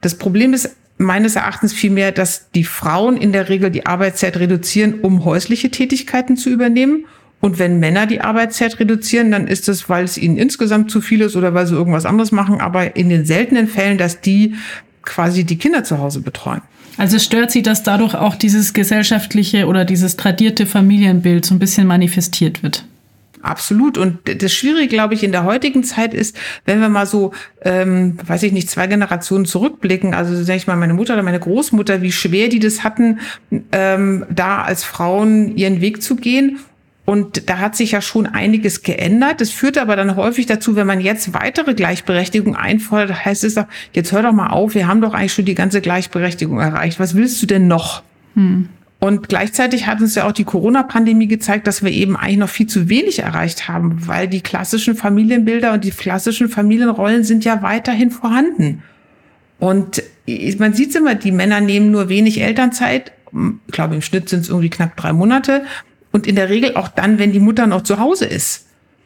Das 0.00 0.18
Problem 0.18 0.54
ist 0.54 0.74
meines 0.98 1.36
Erachtens 1.36 1.72
vielmehr, 1.72 2.10
dass 2.10 2.50
die 2.50 2.64
Frauen 2.64 3.16
in 3.16 3.30
der 3.30 3.48
Regel 3.48 3.70
die 3.70 3.86
Arbeitszeit 3.86 4.36
reduzieren, 4.38 5.02
um 5.02 5.24
häusliche 5.24 5.70
Tätigkeiten 5.70 6.36
zu 6.36 6.50
übernehmen 6.50 7.04
und 7.40 7.58
wenn 7.58 7.78
Männer 7.78 8.06
die 8.06 8.20
Arbeitszeit 8.20 8.80
reduzieren, 8.80 9.30
dann 9.30 9.46
ist 9.46 9.68
es, 9.68 9.88
weil 9.88 10.04
es 10.04 10.16
ihnen 10.16 10.36
insgesamt 10.36 10.90
zu 10.90 11.00
viel 11.00 11.20
ist 11.20 11.36
oder 11.36 11.54
weil 11.54 11.66
sie 11.66 11.74
irgendwas 11.74 12.06
anderes 12.06 12.32
machen. 12.32 12.60
Aber 12.60 12.96
in 12.96 13.08
den 13.08 13.24
seltenen 13.26 13.68
Fällen, 13.68 13.98
dass 13.98 14.20
die 14.20 14.54
quasi 15.02 15.44
die 15.44 15.58
Kinder 15.58 15.84
zu 15.84 15.98
Hause 15.98 16.20
betreuen. 16.20 16.62
Also 16.98 17.18
stört 17.18 17.50
Sie, 17.50 17.62
dass 17.62 17.82
dadurch 17.82 18.14
auch 18.14 18.34
dieses 18.34 18.72
gesellschaftliche 18.72 19.66
oder 19.66 19.84
dieses 19.84 20.16
tradierte 20.16 20.64
Familienbild 20.64 21.44
so 21.44 21.54
ein 21.54 21.58
bisschen 21.58 21.86
manifestiert 21.86 22.62
wird? 22.62 22.84
Absolut. 23.42 23.98
Und 23.98 24.18
das 24.42 24.52
Schwierige, 24.52 24.88
glaube 24.88 25.14
ich, 25.14 25.22
in 25.22 25.30
der 25.30 25.44
heutigen 25.44 25.84
Zeit 25.84 26.14
ist, 26.14 26.36
wenn 26.64 26.80
wir 26.80 26.88
mal 26.88 27.06
so, 27.06 27.32
ähm, 27.62 28.18
weiß 28.26 28.42
ich 28.44 28.52
nicht, 28.52 28.70
zwei 28.70 28.86
Generationen 28.86 29.44
zurückblicken, 29.44 30.14
also 30.14 30.42
sage 30.42 30.56
ich 30.56 30.66
mal, 30.66 30.76
meine 30.76 30.94
Mutter 30.94 31.14
oder 31.14 31.22
meine 31.22 31.38
Großmutter, 31.38 32.02
wie 32.02 32.10
schwer 32.10 32.48
die 32.48 32.58
das 32.58 32.82
hatten, 32.82 33.20
ähm, 33.70 34.24
da 34.30 34.62
als 34.62 34.82
Frauen 34.82 35.54
ihren 35.56 35.80
Weg 35.80 36.02
zu 36.02 36.16
gehen 36.16 36.58
und 37.06 37.48
da 37.48 37.58
hat 37.58 37.76
sich 37.76 37.92
ja 37.92 38.02
schon 38.02 38.26
einiges 38.26 38.82
geändert. 38.82 39.40
Das 39.40 39.52
führt 39.52 39.78
aber 39.78 39.94
dann 39.94 40.16
häufig 40.16 40.46
dazu, 40.46 40.74
wenn 40.74 40.88
man 40.88 41.00
jetzt 41.00 41.32
weitere 41.32 41.72
Gleichberechtigung 41.72 42.56
einfordert, 42.56 43.24
heißt 43.24 43.44
es 43.44 43.54
doch, 43.54 43.66
jetzt 43.92 44.10
hör 44.10 44.22
doch 44.22 44.32
mal 44.32 44.48
auf, 44.48 44.74
wir 44.74 44.88
haben 44.88 45.00
doch 45.00 45.14
eigentlich 45.14 45.32
schon 45.32 45.44
die 45.44 45.54
ganze 45.54 45.80
Gleichberechtigung 45.80 46.58
erreicht. 46.58 46.98
Was 46.98 47.14
willst 47.14 47.40
du 47.40 47.46
denn 47.46 47.68
noch? 47.68 48.02
Hm. 48.34 48.68
Und 48.98 49.28
gleichzeitig 49.28 49.86
hat 49.86 50.00
uns 50.00 50.16
ja 50.16 50.26
auch 50.26 50.32
die 50.32 50.42
Corona-Pandemie 50.42 51.28
gezeigt, 51.28 51.68
dass 51.68 51.84
wir 51.84 51.92
eben 51.92 52.16
eigentlich 52.16 52.38
noch 52.38 52.48
viel 52.48 52.66
zu 52.66 52.88
wenig 52.88 53.20
erreicht 53.20 53.68
haben, 53.68 54.08
weil 54.08 54.26
die 54.26 54.40
klassischen 54.40 54.96
Familienbilder 54.96 55.74
und 55.74 55.84
die 55.84 55.92
klassischen 55.92 56.48
Familienrollen 56.48 57.22
sind 57.22 57.44
ja 57.44 57.62
weiterhin 57.62 58.10
vorhanden. 58.10 58.82
Und 59.60 60.02
man 60.58 60.74
sieht 60.74 60.92
immer, 60.96 61.14
die 61.14 61.30
Männer 61.30 61.60
nehmen 61.60 61.92
nur 61.92 62.08
wenig 62.08 62.40
Elternzeit. 62.40 63.12
Ich 63.68 63.72
glaube, 63.72 63.94
im 63.94 64.02
Schnitt 64.02 64.28
sind 64.28 64.40
es 64.40 64.48
irgendwie 64.48 64.70
knapp 64.70 64.96
drei 64.96 65.12
Monate 65.12 65.62
und 66.16 66.26
in 66.26 66.34
der 66.34 66.48
Regel 66.48 66.76
auch 66.76 66.88
dann, 66.88 67.18
wenn 67.18 67.32
die 67.32 67.40
Mutter 67.40 67.66
noch 67.66 67.82
zu 67.82 67.98
Hause 67.98 68.24
ist. 68.24 68.64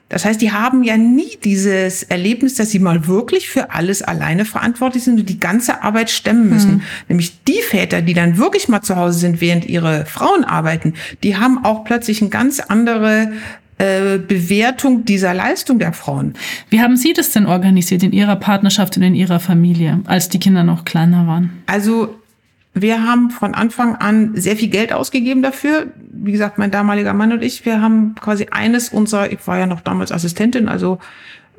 Das 0.08 0.24
heißt, 0.24 0.40
die 0.40 0.52
haben 0.52 0.84
ja 0.84 0.96
nie 0.96 1.38
dieses 1.42 2.04
Erlebnis, 2.04 2.54
dass 2.54 2.70
sie 2.70 2.78
mal 2.78 3.08
wirklich 3.08 3.48
für 3.48 3.72
alles 3.72 4.00
alleine 4.02 4.44
verantwortlich 4.44 5.02
sind 5.02 5.18
und 5.18 5.28
die 5.28 5.40
ganze 5.40 5.82
Arbeit 5.82 6.08
stemmen 6.08 6.48
müssen. 6.50 6.74
Mhm. 6.74 6.82
Nämlich 7.08 7.42
die 7.44 7.60
Väter, 7.62 8.00
die 8.00 8.14
dann 8.14 8.38
wirklich 8.38 8.68
mal 8.68 8.80
zu 8.80 8.94
Hause 8.94 9.18
sind, 9.18 9.40
während 9.40 9.66
ihre 9.66 10.06
Frauen 10.06 10.44
arbeiten, 10.44 10.94
die 11.24 11.36
haben 11.36 11.64
auch 11.64 11.84
plötzlich 11.84 12.20
eine 12.20 12.30
ganz 12.30 12.60
andere 12.60 13.32
äh, 13.78 14.18
Bewertung 14.18 15.04
dieser 15.04 15.34
Leistung 15.34 15.80
der 15.80 15.92
Frauen. 15.92 16.34
Wie 16.68 16.80
haben 16.80 16.96
Sie 16.96 17.12
das 17.12 17.30
denn 17.30 17.46
organisiert 17.46 18.04
in 18.04 18.12
Ihrer 18.12 18.36
Partnerschaft 18.36 18.96
und 18.96 19.02
in 19.02 19.16
Ihrer 19.16 19.40
Familie, 19.40 20.00
als 20.06 20.28
die 20.28 20.38
Kinder 20.38 20.62
noch 20.62 20.84
kleiner 20.84 21.26
waren? 21.26 21.62
Also 21.66 22.19
wir 22.74 23.02
haben 23.02 23.30
von 23.30 23.54
Anfang 23.54 23.96
an 23.96 24.32
sehr 24.34 24.56
viel 24.56 24.68
Geld 24.68 24.92
ausgegeben 24.92 25.42
dafür. 25.42 25.88
Wie 26.12 26.32
gesagt, 26.32 26.58
mein 26.58 26.70
damaliger 26.70 27.12
Mann 27.12 27.32
und 27.32 27.42
ich, 27.42 27.64
wir 27.64 27.80
haben 27.82 28.14
quasi 28.20 28.46
eines 28.50 28.90
unserer, 28.90 29.32
ich 29.32 29.44
war 29.46 29.58
ja 29.58 29.66
noch 29.66 29.80
damals 29.80 30.12
Assistentin, 30.12 30.68
also 30.68 30.98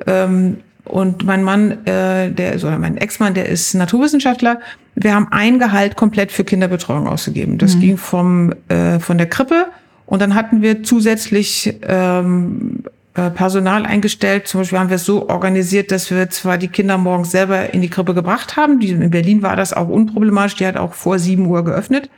ähm, 0.08 0.58
und 0.84 1.26
mein 1.26 1.44
Mann, 1.44 1.86
äh, 1.86 2.32
der 2.32 2.54
also 2.54 2.70
mein 2.72 2.98
Ex-Mann, 2.98 3.34
der 3.34 3.48
ist 3.48 3.76
Naturwissenschaftler. 3.76 4.60
Wir 4.96 5.14
haben 5.14 5.28
ein 5.32 5.60
Gehalt 5.60 5.96
komplett 5.96 6.32
für 6.32 6.44
Kinderbetreuung 6.44 7.08
ausgegeben. 7.08 7.58
Das 7.58 7.76
mhm. 7.76 7.80
ging 7.80 7.98
vom 7.98 8.54
äh, 8.68 9.00
von 9.00 9.18
der 9.18 9.28
Krippe 9.28 9.68
und 10.06 10.22
dann 10.22 10.34
hatten 10.34 10.62
wir 10.62 10.82
zusätzlich 10.82 11.78
ähm, 11.88 12.84
äh, 12.86 12.90
Personal 13.14 13.86
eingestellt. 13.86 14.48
Zum 14.48 14.62
Beispiel 14.62 14.80
haben 14.80 14.90
wir 14.90 14.96
es 14.96 15.06
so 15.06 15.28
organisiert, 15.28 15.92
dass 15.92 16.10
wir 16.10 16.30
zwar 16.30 16.58
die 16.58 16.70
Kinder 16.70 16.98
morgens 16.98 17.32
selber 17.32 17.74
in 17.74 17.82
die 17.82 17.90
Krippe 17.90 18.14
gebracht 18.14 18.56
haben. 18.56 18.80
Die, 18.80 18.90
in 18.90 19.10
Berlin 19.10 19.42
war 19.42 19.56
das 19.56 19.74
auch 19.74 19.90
unproblematisch. 19.90 20.56
Die 20.56 20.66
hat 20.66 20.78
auch 20.78 20.94
vor 20.94 21.20
sieben 21.20 21.46
Uhr 21.48 21.66
geöffnet. 21.66 22.10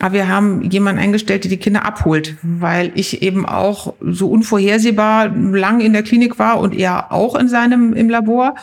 Aber 0.00 0.14
wir 0.14 0.28
haben 0.28 0.62
jemanden 0.70 1.00
eingestellt, 1.00 1.44
der 1.44 1.50
die 1.50 1.56
Kinder 1.56 1.84
abholt, 1.84 2.36
weil 2.42 2.92
ich 2.94 3.22
eben 3.22 3.46
auch 3.46 3.94
so 4.00 4.28
unvorhersehbar 4.28 5.28
lang 5.28 5.80
in 5.80 5.92
der 5.92 6.02
Klinik 6.02 6.38
war 6.38 6.58
und 6.58 6.74
er 6.74 7.12
auch 7.12 7.36
in 7.36 7.48
seinem 7.48 7.92
im 7.92 8.08
Labor. 8.08 8.54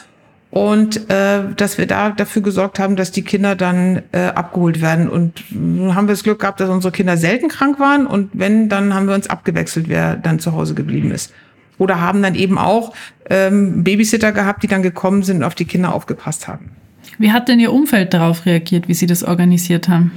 Und 0.51 1.09
äh, 1.09 1.43
dass 1.55 1.77
wir 1.77 1.87
da 1.87 2.09
dafür 2.09 2.41
gesorgt 2.41 2.77
haben, 2.77 2.97
dass 2.97 3.11
die 3.11 3.23
Kinder 3.23 3.55
dann 3.55 4.03
äh, 4.11 4.19
abgeholt 4.27 4.81
werden. 4.81 5.09
Und 5.09 5.43
nun 5.49 5.95
haben 5.95 6.07
wir 6.07 6.13
das 6.13 6.23
Glück 6.23 6.39
gehabt, 6.39 6.59
dass 6.59 6.69
unsere 6.69 6.91
Kinder 6.91 7.15
selten 7.15 7.47
krank 7.47 7.79
waren 7.79 8.05
und 8.05 8.29
wenn, 8.33 8.67
dann 8.67 8.93
haben 8.93 9.07
wir 9.07 9.15
uns 9.15 9.29
abgewechselt, 9.29 9.87
wer 9.87 10.17
dann 10.17 10.39
zu 10.39 10.51
Hause 10.51 10.75
geblieben 10.75 11.11
ist. 11.11 11.33
Oder 11.77 12.01
haben 12.01 12.21
dann 12.21 12.35
eben 12.35 12.57
auch 12.57 12.93
ähm, 13.29 13.83
Babysitter 13.85 14.33
gehabt, 14.33 14.61
die 14.61 14.67
dann 14.67 14.83
gekommen 14.83 15.23
sind 15.23 15.37
und 15.37 15.43
auf 15.43 15.55
die 15.55 15.65
Kinder 15.65 15.95
aufgepasst 15.95 16.49
haben. 16.49 16.71
Wie 17.17 17.31
hat 17.31 17.47
denn 17.47 17.59
Ihr 17.59 17.71
Umfeld 17.71 18.13
darauf 18.13 18.45
reagiert, 18.45 18.89
wie 18.89 18.93
Sie 18.93 19.07
das 19.07 19.23
organisiert 19.23 19.87
haben? 19.87 20.11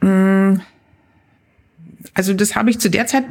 Mm. 0.00 0.60
Also 2.14 2.34
das 2.34 2.56
habe 2.56 2.70
ich 2.70 2.80
zu 2.80 2.90
der 2.90 3.06
Zeit, 3.06 3.24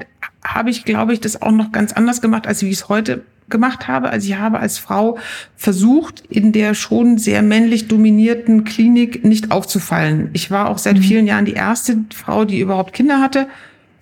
habe 0.43 0.69
ich, 0.69 0.85
glaube 0.85 1.11
ich, 1.11 1.19
das 1.19 1.41
auch 1.41 1.51
noch 1.51 1.73
ganz 1.73 1.91
anders 1.91 2.21
gemacht, 2.21 2.47
als 2.47 2.63
wie 2.63 2.69
ich 2.69 2.77
es 2.77 2.89
heute 2.89 3.23
gemacht 3.49 3.87
habe. 3.87 4.09
Also 4.09 4.27
ich 4.27 4.37
habe 4.37 4.59
als 4.59 4.77
Frau 4.77 5.17
versucht, 5.55 6.23
in 6.29 6.51
der 6.51 6.73
schon 6.73 7.17
sehr 7.17 7.41
männlich 7.41 7.87
dominierten 7.87 8.63
Klinik 8.63 9.23
nicht 9.25 9.51
aufzufallen. 9.51 10.29
Ich 10.33 10.51
war 10.51 10.69
auch 10.69 10.77
seit 10.77 10.97
mhm. 10.97 11.01
vielen 11.01 11.27
Jahren 11.27 11.45
die 11.45 11.53
erste 11.53 11.97
Frau, 12.13 12.45
die 12.45 12.59
überhaupt 12.59 12.93
Kinder 12.93 13.19
hatte 13.19 13.47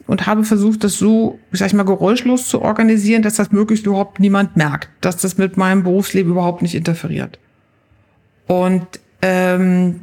und 0.08 0.26
habe 0.26 0.44
versucht, 0.44 0.84
das 0.84 0.98
so, 0.98 1.40
sag 1.52 1.68
ich 1.68 1.74
mal, 1.74 1.84
geräuschlos 1.84 2.48
zu 2.48 2.62
organisieren, 2.62 3.22
dass 3.22 3.36
das 3.36 3.52
möglichst 3.52 3.86
überhaupt 3.86 4.20
niemand 4.20 4.56
merkt, 4.56 4.90
dass 5.02 5.18
das 5.18 5.38
mit 5.38 5.58
meinem 5.58 5.84
Berufsleben 5.84 6.32
überhaupt 6.32 6.62
nicht 6.62 6.76
interferiert. 6.76 7.40
Und 8.48 8.88
ähm, 9.22 10.02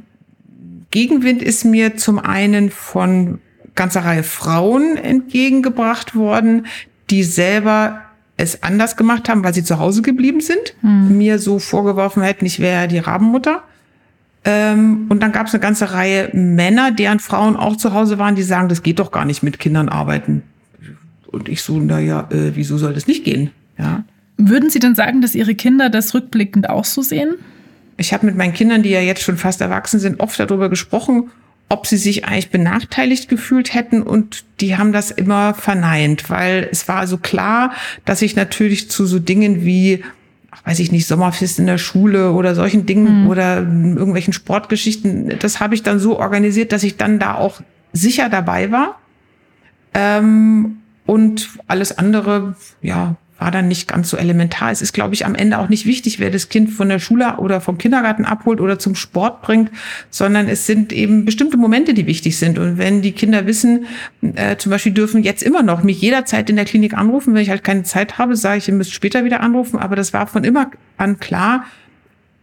Gegenwind 0.91 1.43
ist 1.43 1.65
mir 1.65 1.97
zum 1.97 2.19
einen 2.19 2.71
von 2.71 3.41
ganzer 3.75 4.05
Reihe 4.05 4.23
Frauen 4.23 4.97
entgegengebracht 4.97 6.15
worden, 6.15 6.67
die 7.11 7.25
selber 7.25 8.04
es 8.37 8.63
anders 8.63 8.97
gemacht 8.97 9.29
haben, 9.29 9.45
weil 9.45 9.55
sie 9.55 9.65
zu 9.65 9.79
Hause 9.79 10.03
geblieben 10.03 10.41
sind, 10.41 10.75
hm. 10.81 11.17
mir 11.17 11.39
so 11.39 11.59
vorgeworfen 11.59 12.23
hätten, 12.23 12.47
ich 12.47 12.61
wäre 12.61 12.89
die 12.89 12.99
Rabenmutter. 12.99 13.63
Ähm, 14.45 15.07
und 15.09 15.23
dann 15.23 15.33
gab 15.33 15.47
es 15.47 15.55
eine 15.55 15.63
ganze 15.63 15.93
Reihe 15.93 16.31
Männer, 16.33 16.91
deren 16.91 17.21
Frauen 17.21 17.57
auch 17.57 17.77
zu 17.77 17.95
Hause 17.95 18.19
waren, 18.19 18.35
die 18.35 18.43
sagen, 18.43 18.69
das 18.69 18.83
geht 18.83 18.99
doch 18.99 19.11
gar 19.11 19.25
nicht 19.25 19.43
mit 19.43 19.59
Kindern 19.59 19.89
arbeiten. 19.89 20.43
Und 21.27 21.49
ich 21.49 21.63
so, 21.63 21.79
naja, 21.79 22.29
äh, 22.31 22.53
wieso 22.55 22.77
soll 22.77 22.93
das 22.93 23.07
nicht 23.07 23.25
gehen? 23.25 23.51
Ja. 23.79 24.05
Würden 24.37 24.69
Sie 24.69 24.81
denn 24.81 24.95
sagen, 24.95 25.23
dass 25.23 25.35
Ihre 25.35 25.55
Kinder 25.55 25.89
das 25.89 26.13
rückblickend 26.15 26.69
auch 26.69 26.85
so 26.85 27.03
sehen? 27.03 27.37
Ich 27.97 28.13
habe 28.13 28.27
mit 28.27 28.37
meinen 28.37 28.53
Kindern, 28.53 28.83
die 28.83 28.91
ja 28.91 29.01
jetzt 29.01 29.23
schon 29.23 29.37
fast 29.37 29.61
erwachsen 29.61 30.01
sind, 30.01 30.21
oft 30.21 30.39
darüber 30.39 30.69
gesprochen 30.69 31.31
ob 31.75 31.89
sie 31.89 31.97
sich 31.97 32.25
eigentlich 32.25 32.51
benachteiligt 32.51 33.29
gefühlt 33.29 33.75
hätten 33.75 34.01
und 34.01 34.45
die 34.61 34.77
haben 34.77 34.93
das 34.93 35.11
immer 35.11 35.55
verneint, 35.55 36.31
weil 36.31 36.69
es 36.71 36.87
war 36.87 37.09
so 37.09 37.19
klar, 37.19 37.73
dass 38.05 38.23
ich 38.23 38.37
natürlich 38.37 38.89
zu 38.91 39.07
so 39.07 39.19
Dingen 39.19 39.65
wie 39.65 40.05
weiß 40.65 40.79
ich 40.79 40.93
nicht, 40.93 41.09
Sommerfest 41.09 41.59
in 41.59 41.67
der 41.67 41.79
Schule 41.79 42.33
oder 42.33 42.55
solchen 42.55 42.87
Dingen 42.87 43.25
mhm. 43.25 43.29
oder 43.29 43.57
irgendwelchen 43.57 44.33
Sportgeschichten, 44.33 45.37
das 45.41 45.59
habe 45.59 45.75
ich 45.75 45.83
dann 45.83 45.99
so 45.99 46.19
organisiert, 46.19 46.71
dass 46.71 46.85
ich 46.85 46.97
dann 46.97 47.19
da 47.19 47.35
auch 47.35 47.61
sicher 47.93 48.29
dabei 48.29 48.71
war. 48.71 48.99
Ähm, 49.95 50.79
und 51.07 51.51
alles 51.67 51.99
andere, 51.99 52.55
ja, 52.81 53.17
war 53.45 53.51
dann 53.51 53.69
nicht 53.69 53.87
ganz 53.87 54.09
so 54.09 54.17
elementar. 54.17 54.71
Es 54.71 54.81
ist, 54.81 54.95
glaube 54.95 55.13
ich, 55.13 55.27
am 55.27 55.35
Ende 55.35 55.59
auch 55.59 55.69
nicht 55.69 55.85
wichtig, 55.85 56.19
wer 56.19 56.31
das 56.31 56.49
Kind 56.49 56.71
von 56.71 56.89
der 56.89 56.99
Schule 56.99 57.37
oder 57.37 57.61
vom 57.61 57.77
Kindergarten 57.77 58.25
abholt 58.25 58.59
oder 58.59 58.79
zum 58.79 58.95
Sport 58.95 59.43
bringt, 59.43 59.71
sondern 60.09 60.49
es 60.49 60.65
sind 60.65 60.95
eben 60.95 61.27
bestimmte 61.27 61.59
Momente, 61.59 61.93
die 61.93 62.07
wichtig 62.07 62.39
sind. 62.39 62.59
Und 62.59 62.79
wenn 62.79 63.03
die 63.03 63.13
Kinder 63.13 63.47
wissen, 63.47 63.85
äh, 64.35 64.57
zum 64.57 64.71
Beispiel 64.71 64.93
dürfen 64.93 65.23
jetzt 65.23 65.43
immer 65.43 65.63
noch 65.63 65.83
mich 65.83 66.01
jederzeit 66.01 66.49
in 66.49 66.57
der 66.57 66.65
Klinik 66.65 66.95
anrufen, 66.95 67.35
wenn 67.35 67.43
ich 67.43 67.51
halt 67.51 67.65
keine 67.65 67.83
Zeit 67.83 68.17
habe, 68.17 68.35
sage 68.35 68.57
ich, 68.59 68.69
ihr 68.69 68.75
müsst 68.75 68.95
später 68.95 69.27
wieder 69.27 69.41
anrufen. 69.41 69.79
Aber 69.79 69.95
das 69.95 70.15
war 70.15 70.27
von 70.27 70.43
immer 70.43 70.71
an 70.97 71.21
klar, 71.21 71.67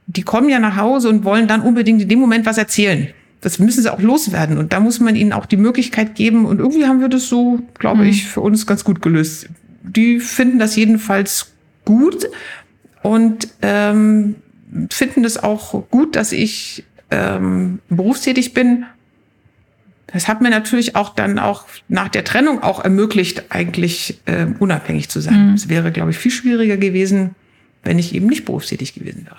die 0.05 0.21
kommen 0.21 0.49
ja 0.49 0.59
nach 0.59 0.75
Hause 0.75 1.09
und 1.09 1.23
wollen 1.23 1.47
dann 1.47 1.61
unbedingt 1.61 1.99
in 2.03 2.09
dem 2.09 2.19
Moment 2.19 2.45
was 2.45 2.59
erzählen 2.59 3.07
das 3.43 3.57
müssen 3.57 3.81
sie 3.81 3.91
auch 3.91 3.99
loswerden. 3.99 4.59
Und 4.59 4.71
da 4.71 4.79
muss 4.79 4.99
man 4.99 5.15
ihnen 5.15 5.33
auch 5.33 5.47
die 5.47 5.57
Möglichkeit 5.57 6.13
geben. 6.13 6.45
Und 6.45 6.59
irgendwie 6.59 6.85
haben 6.85 7.01
wir 7.01 7.09
das 7.09 7.27
so, 7.27 7.57
glaube 7.79 8.03
mhm. 8.03 8.09
ich, 8.09 8.27
für 8.27 8.41
uns 8.41 8.67
ganz 8.67 8.83
gut 8.83 9.01
gelöst 9.01 9.49
die 9.83 10.19
finden 10.19 10.59
das 10.59 10.75
jedenfalls 10.75 11.53
gut 11.85 12.27
und 13.01 13.47
ähm, 13.61 14.35
finden 14.91 15.25
es 15.25 15.41
auch 15.41 15.89
gut, 15.89 16.15
dass 16.15 16.31
ich 16.31 16.85
ähm, 17.09 17.79
berufstätig 17.89 18.53
bin. 18.53 18.85
Das 20.07 20.27
hat 20.27 20.41
mir 20.41 20.49
natürlich 20.49 20.95
auch 20.95 21.15
dann 21.15 21.39
auch 21.39 21.65
nach 21.87 22.09
der 22.09 22.23
Trennung 22.23 22.61
auch 22.63 22.83
ermöglicht, 22.83 23.45
eigentlich 23.49 24.19
äh, 24.25 24.47
unabhängig 24.59 25.09
zu 25.09 25.21
sein. 25.21 25.49
Mhm. 25.49 25.53
Es 25.53 25.69
wäre, 25.69 25.91
glaube 25.91 26.11
ich, 26.11 26.17
viel 26.17 26.31
schwieriger 26.31 26.77
gewesen, 26.77 27.35
wenn 27.83 27.97
ich 27.97 28.13
eben 28.13 28.27
nicht 28.27 28.45
berufstätig 28.45 28.93
gewesen 28.93 29.25
wäre. 29.25 29.37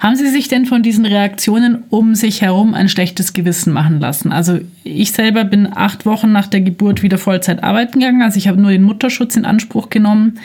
Haben 0.00 0.16
Sie 0.16 0.28
sich 0.28 0.48
denn 0.48 0.66
von 0.66 0.82
diesen 0.82 1.06
Reaktionen 1.06 1.84
um 1.90 2.14
sich 2.14 2.42
herum 2.42 2.74
ein 2.74 2.88
schlechtes 2.88 3.32
Gewissen 3.32 3.72
machen 3.72 4.00
lassen? 4.00 4.32
Also 4.32 4.60
ich 4.82 5.12
selber 5.12 5.44
bin 5.44 5.68
acht 5.74 6.06
Wochen 6.06 6.32
nach 6.32 6.46
der 6.46 6.60
Geburt 6.60 7.02
wieder 7.02 7.18
Vollzeit 7.18 7.62
arbeiten 7.62 8.00
gegangen. 8.00 8.22
Also 8.22 8.38
ich 8.38 8.48
habe 8.48 8.60
nur 8.60 8.70
den 8.70 8.82
Mutterschutz 8.82 9.36
in 9.36 9.44
Anspruch 9.44 9.90
genommen. 9.90 10.38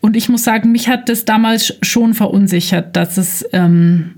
Und 0.00 0.16
ich 0.16 0.28
muss 0.28 0.44
sagen, 0.44 0.72
mich 0.72 0.88
hat 0.88 1.08
das 1.08 1.24
damals 1.24 1.76
schon 1.82 2.14
verunsichert, 2.14 2.96
dass 2.96 3.18
es 3.18 3.44
ähm, 3.52 4.14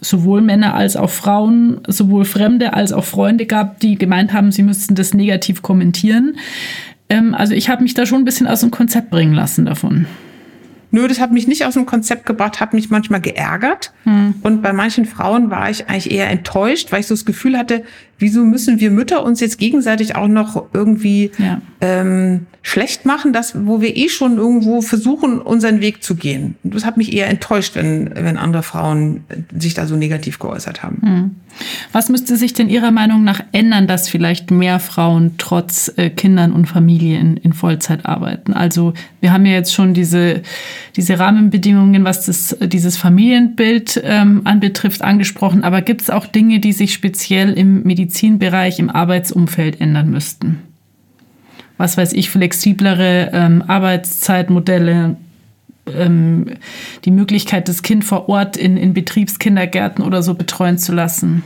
sowohl 0.00 0.40
Männer 0.40 0.74
als 0.74 0.96
auch 0.96 1.10
Frauen, 1.10 1.80
sowohl 1.86 2.24
Fremde 2.24 2.74
als 2.74 2.92
auch 2.92 3.04
Freunde 3.04 3.46
gab, 3.46 3.80
die 3.80 3.96
gemeint 3.96 4.32
haben, 4.32 4.52
sie 4.52 4.62
müssten 4.62 4.94
das 4.94 5.14
negativ 5.14 5.62
kommentieren. 5.62 6.36
Ähm, 7.08 7.34
also 7.34 7.54
ich 7.54 7.68
habe 7.68 7.82
mich 7.82 7.94
da 7.94 8.06
schon 8.06 8.22
ein 8.22 8.24
bisschen 8.24 8.46
aus 8.46 8.60
dem 8.60 8.70
Konzept 8.70 9.10
bringen 9.10 9.34
lassen 9.34 9.66
davon. 9.66 10.06
Nö, 10.90 11.06
das 11.06 11.20
hat 11.20 11.30
mich 11.30 11.46
nicht 11.46 11.64
aus 11.64 11.74
dem 11.74 11.86
Konzept 11.86 12.26
gebracht, 12.26 12.60
hat 12.60 12.74
mich 12.74 12.90
manchmal 12.90 13.20
geärgert. 13.20 13.92
Hm. 14.04 14.34
Und 14.42 14.62
bei 14.62 14.72
manchen 14.72 15.04
Frauen 15.04 15.50
war 15.50 15.70
ich 15.70 15.88
eigentlich 15.88 16.10
eher 16.10 16.28
enttäuscht, 16.28 16.90
weil 16.90 17.00
ich 17.00 17.06
so 17.06 17.14
das 17.14 17.24
Gefühl 17.24 17.56
hatte, 17.56 17.84
wieso 18.20 18.44
müssen 18.44 18.80
wir 18.80 18.90
Mütter 18.90 19.24
uns 19.24 19.40
jetzt 19.40 19.58
gegenseitig 19.58 20.14
auch 20.16 20.28
noch 20.28 20.66
irgendwie 20.72 21.32
ja. 21.38 21.60
ähm, 21.80 22.46
schlecht 22.62 23.06
machen, 23.06 23.32
das, 23.32 23.54
wo 23.66 23.80
wir 23.80 23.96
eh 23.96 24.08
schon 24.08 24.36
irgendwo 24.36 24.82
versuchen, 24.82 25.40
unseren 25.40 25.80
Weg 25.80 26.02
zu 26.02 26.14
gehen. 26.14 26.56
Das 26.62 26.84
hat 26.84 26.98
mich 26.98 27.12
eher 27.12 27.28
enttäuscht, 27.28 27.74
wenn, 27.74 28.10
wenn 28.14 28.36
andere 28.36 28.62
Frauen 28.62 29.24
sich 29.56 29.74
da 29.74 29.86
so 29.86 29.96
negativ 29.96 30.38
geäußert 30.38 30.82
haben. 30.82 30.98
Hm. 31.02 31.30
Was 31.92 32.08
müsste 32.08 32.36
sich 32.36 32.52
denn 32.52 32.68
Ihrer 32.68 32.90
Meinung 32.90 33.24
nach 33.24 33.42
ändern, 33.52 33.86
dass 33.86 34.08
vielleicht 34.08 34.50
mehr 34.50 34.78
Frauen 34.78 35.32
trotz 35.38 35.92
äh, 35.96 36.10
Kindern 36.10 36.52
und 36.52 36.66
Familie 36.66 37.18
in, 37.18 37.36
in 37.38 37.52
Vollzeit 37.52 38.06
arbeiten? 38.06 38.52
Also 38.52 38.94
wir 39.20 39.32
haben 39.32 39.46
ja 39.46 39.52
jetzt 39.52 39.74
schon 39.74 39.94
diese, 39.94 40.42
diese 40.96 41.18
Rahmenbedingungen, 41.18 42.04
was 42.04 42.26
das, 42.26 42.56
dieses 42.60 42.96
Familienbild 42.96 44.00
ähm, 44.04 44.42
anbetrifft, 44.44 45.02
angesprochen. 45.02 45.64
Aber 45.64 45.82
gibt 45.82 46.02
es 46.02 46.10
auch 46.10 46.26
Dinge, 46.26 46.60
die 46.60 46.72
sich 46.72 46.92
speziell 46.92 47.54
im 47.54 47.82
Medizinbereich, 48.10 48.80
im 48.80 48.90
Arbeitsumfeld 48.90 49.80
ändern 49.80 50.10
müssten? 50.10 50.58
Was 51.76 51.96
weiß 51.96 52.12
ich, 52.12 52.28
flexiblere 52.28 53.30
ähm, 53.32 53.62
Arbeitszeitmodelle, 53.66 55.16
ähm, 55.86 56.46
die 57.04 57.12
Möglichkeit, 57.12 57.68
das 57.68 57.82
Kind 57.82 58.04
vor 58.04 58.28
Ort 58.28 58.56
in, 58.56 58.76
in 58.76 58.94
Betriebskindergärten 58.94 60.04
oder 60.04 60.22
so 60.22 60.34
betreuen 60.34 60.76
zu 60.76 60.92
lassen? 60.92 61.42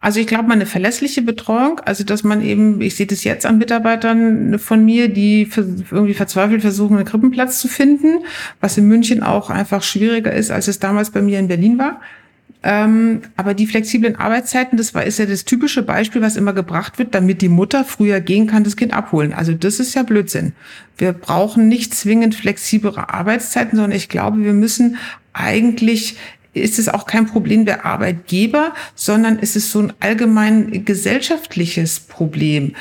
Also 0.00 0.20
ich 0.20 0.26
glaube, 0.26 0.52
eine 0.52 0.66
verlässliche 0.66 1.22
Betreuung, 1.22 1.80
also 1.84 2.04
dass 2.04 2.24
man 2.24 2.42
eben, 2.42 2.80
ich 2.80 2.96
sehe 2.96 3.06
das 3.06 3.24
jetzt 3.24 3.46
an 3.46 3.58
Mitarbeitern 3.58 4.58
von 4.58 4.84
mir, 4.84 5.08
die 5.08 5.48
irgendwie 5.90 6.14
verzweifelt 6.14 6.60
versuchen, 6.60 6.96
einen 6.96 7.06
Krippenplatz 7.06 7.60
zu 7.60 7.68
finden, 7.68 8.18
was 8.60 8.76
in 8.76 8.86
München 8.86 9.22
auch 9.22 9.48
einfach 9.48 9.82
schwieriger 9.82 10.32
ist, 10.32 10.50
als 10.50 10.68
es 10.68 10.80
damals 10.80 11.10
bei 11.10 11.22
mir 11.22 11.38
in 11.38 11.48
Berlin 11.48 11.78
war. 11.78 12.00
Ähm, 12.62 13.22
aber 13.36 13.54
die 13.54 13.66
flexiblen 13.66 14.16
Arbeitszeiten, 14.16 14.76
das 14.76 14.94
war, 14.94 15.04
ist 15.04 15.18
ja 15.18 15.26
das 15.26 15.44
typische 15.44 15.82
Beispiel, 15.82 16.22
was 16.22 16.36
immer 16.36 16.52
gebracht 16.52 16.98
wird, 16.98 17.14
damit 17.14 17.42
die 17.42 17.48
Mutter 17.48 17.84
früher 17.84 18.20
gehen 18.20 18.46
kann, 18.46 18.64
das 18.64 18.76
Kind 18.76 18.92
abholen. 18.92 19.32
Also 19.32 19.52
das 19.52 19.78
ist 19.78 19.94
ja 19.94 20.02
Blödsinn. 20.02 20.52
Wir 20.96 21.12
brauchen 21.12 21.68
nicht 21.68 21.94
zwingend 21.94 22.34
flexiblere 22.34 23.12
Arbeitszeiten, 23.12 23.76
sondern 23.76 23.96
ich 23.96 24.08
glaube, 24.08 24.42
wir 24.42 24.52
müssen 24.52 24.96
eigentlich 25.32 26.16
ist 26.54 26.78
es 26.78 26.88
auch 26.88 27.06
kein 27.06 27.26
Problem 27.26 27.66
der 27.66 27.84
Arbeitgeber, 27.84 28.72
sondern 28.94 29.38
es 29.40 29.56
ist 29.56 29.70
so 29.70 29.80
ein 29.80 29.92
allgemein 30.00 30.86
gesellschaftliches 30.86 32.00
Problem 32.00 32.74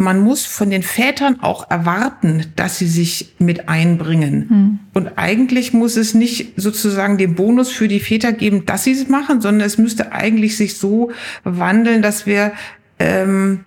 man 0.00 0.20
muss 0.20 0.46
von 0.46 0.70
den 0.70 0.84
Vätern 0.84 1.40
auch 1.40 1.68
erwarten, 1.70 2.46
dass 2.54 2.78
sie 2.78 2.86
sich 2.86 3.34
mit 3.40 3.68
einbringen. 3.68 4.48
Hm. 4.48 4.78
Und 4.94 5.18
eigentlich 5.18 5.72
muss 5.72 5.96
es 5.96 6.14
nicht 6.14 6.52
sozusagen 6.56 7.18
den 7.18 7.34
Bonus 7.34 7.70
für 7.70 7.88
die 7.88 7.98
Väter 7.98 8.32
geben, 8.32 8.64
dass 8.64 8.84
sie 8.84 8.92
es 8.92 9.08
machen, 9.08 9.40
sondern 9.40 9.66
es 9.66 9.76
müsste 9.76 10.12
eigentlich 10.12 10.56
sich 10.56 10.78
so 10.78 11.10
wandeln, 11.42 12.00
dass 12.00 12.26
wir 12.26 12.52
ähm, 13.00 13.64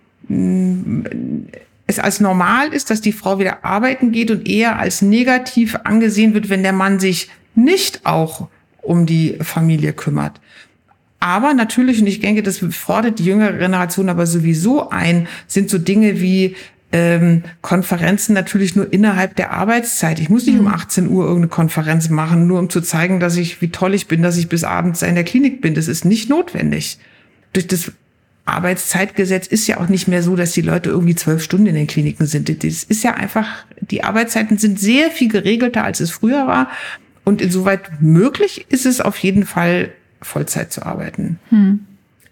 es 1.86 2.00
als 2.00 2.22
normal 2.22 2.74
ist, 2.74 2.90
dass 2.90 3.02
die 3.02 3.12
Frau 3.12 3.38
wieder 3.38 3.66
arbeiten 3.66 4.14
geht 4.14 4.32
und 4.32 4.48
eher 4.48 4.80
als 4.80 5.02
negativ 5.02 5.78
angesehen 5.84 6.34
wird, 6.34 6.50
wenn 6.50 6.64
der 6.64 6.72
Mann 6.72 7.02
sich 7.02 7.30
nicht 7.56 8.06
auch 8.06 8.48
um 8.82 9.06
die 9.06 9.38
Familie 9.42 9.92
kümmert. 9.92 10.40
Aber 11.22 11.54
natürlich, 11.54 12.02
und 12.02 12.08
ich 12.08 12.20
denke, 12.20 12.42
das 12.42 12.58
fordert 12.72 13.20
die 13.20 13.26
jüngere 13.26 13.54
Generation 13.54 14.10
aber 14.10 14.26
sowieso 14.26 14.90
ein, 14.90 15.28
sind 15.48 15.70
so 15.70 15.78
Dinge 15.78 16.20
wie 16.20 16.56
ähm, 16.92 17.44
Konferenzen 17.62 18.34
natürlich 18.34 18.76
nur 18.76 18.92
innerhalb 18.92 19.36
der 19.36 19.52
Arbeitszeit. 19.52 20.20
Ich 20.20 20.30
muss 20.30 20.48
nicht 20.48 20.60
um 20.60 20.68
18 20.68 21.06
mhm. 21.06 21.12
Uhr 21.12 21.24
irgendeine 21.26 21.50
Konferenz 21.50 22.10
machen, 22.10 22.48
nur 22.48 22.58
um 22.58 22.72
zu 22.72 22.82
zeigen, 22.82 23.20
dass 23.20 23.38
ich, 23.38 23.62
wie 23.62 23.70
toll 23.70 23.94
ich 23.94 24.08
bin, 24.08 24.24
dass 24.24 24.36
ich 24.36 24.50
bis 24.50 24.64
abends 24.64 25.04
in 25.04 25.14
der 25.14 25.24
Klinik 25.24 25.62
bin. 25.62 25.76
Das 25.76 25.88
ist 25.88 26.06
nicht 26.06 26.28
notwendig. 26.28 26.98
Durch 27.54 27.68
das 27.68 27.92
Arbeitszeitgesetz 28.46 29.46
ist 29.46 29.68
ja 29.68 29.80
auch 29.80 29.88
nicht 29.88 30.08
mehr 30.08 30.24
so, 30.24 30.36
dass 30.36 30.54
die 30.54 30.62
Leute 30.62 30.90
irgendwie 30.90 31.16
zwölf 31.16 31.44
Stunden 31.44 31.68
in 31.68 31.76
den 31.76 31.88
Kliniken 31.88 32.26
sind. 32.26 32.50
Das 32.50 32.84
ist 32.84 33.04
ja 33.04 33.14
einfach, 33.14 33.48
die 33.80 34.04
Arbeitszeiten 34.04 34.58
sind 34.58 34.80
sehr 34.80 35.12
viel 35.12 35.30
geregelter, 35.30 35.84
als 35.84 36.00
es 36.00 36.10
früher 36.10 36.48
war. 36.48 36.68
Und 37.24 37.42
insoweit 37.42 38.02
möglich 38.02 38.66
ist 38.70 38.88
es 38.88 39.00
auf 39.00 39.18
jeden 39.18 39.46
Fall, 39.46 39.92
Vollzeit 40.22 40.72
zu 40.72 40.86
arbeiten. 40.86 41.40
Hm. 41.50 41.86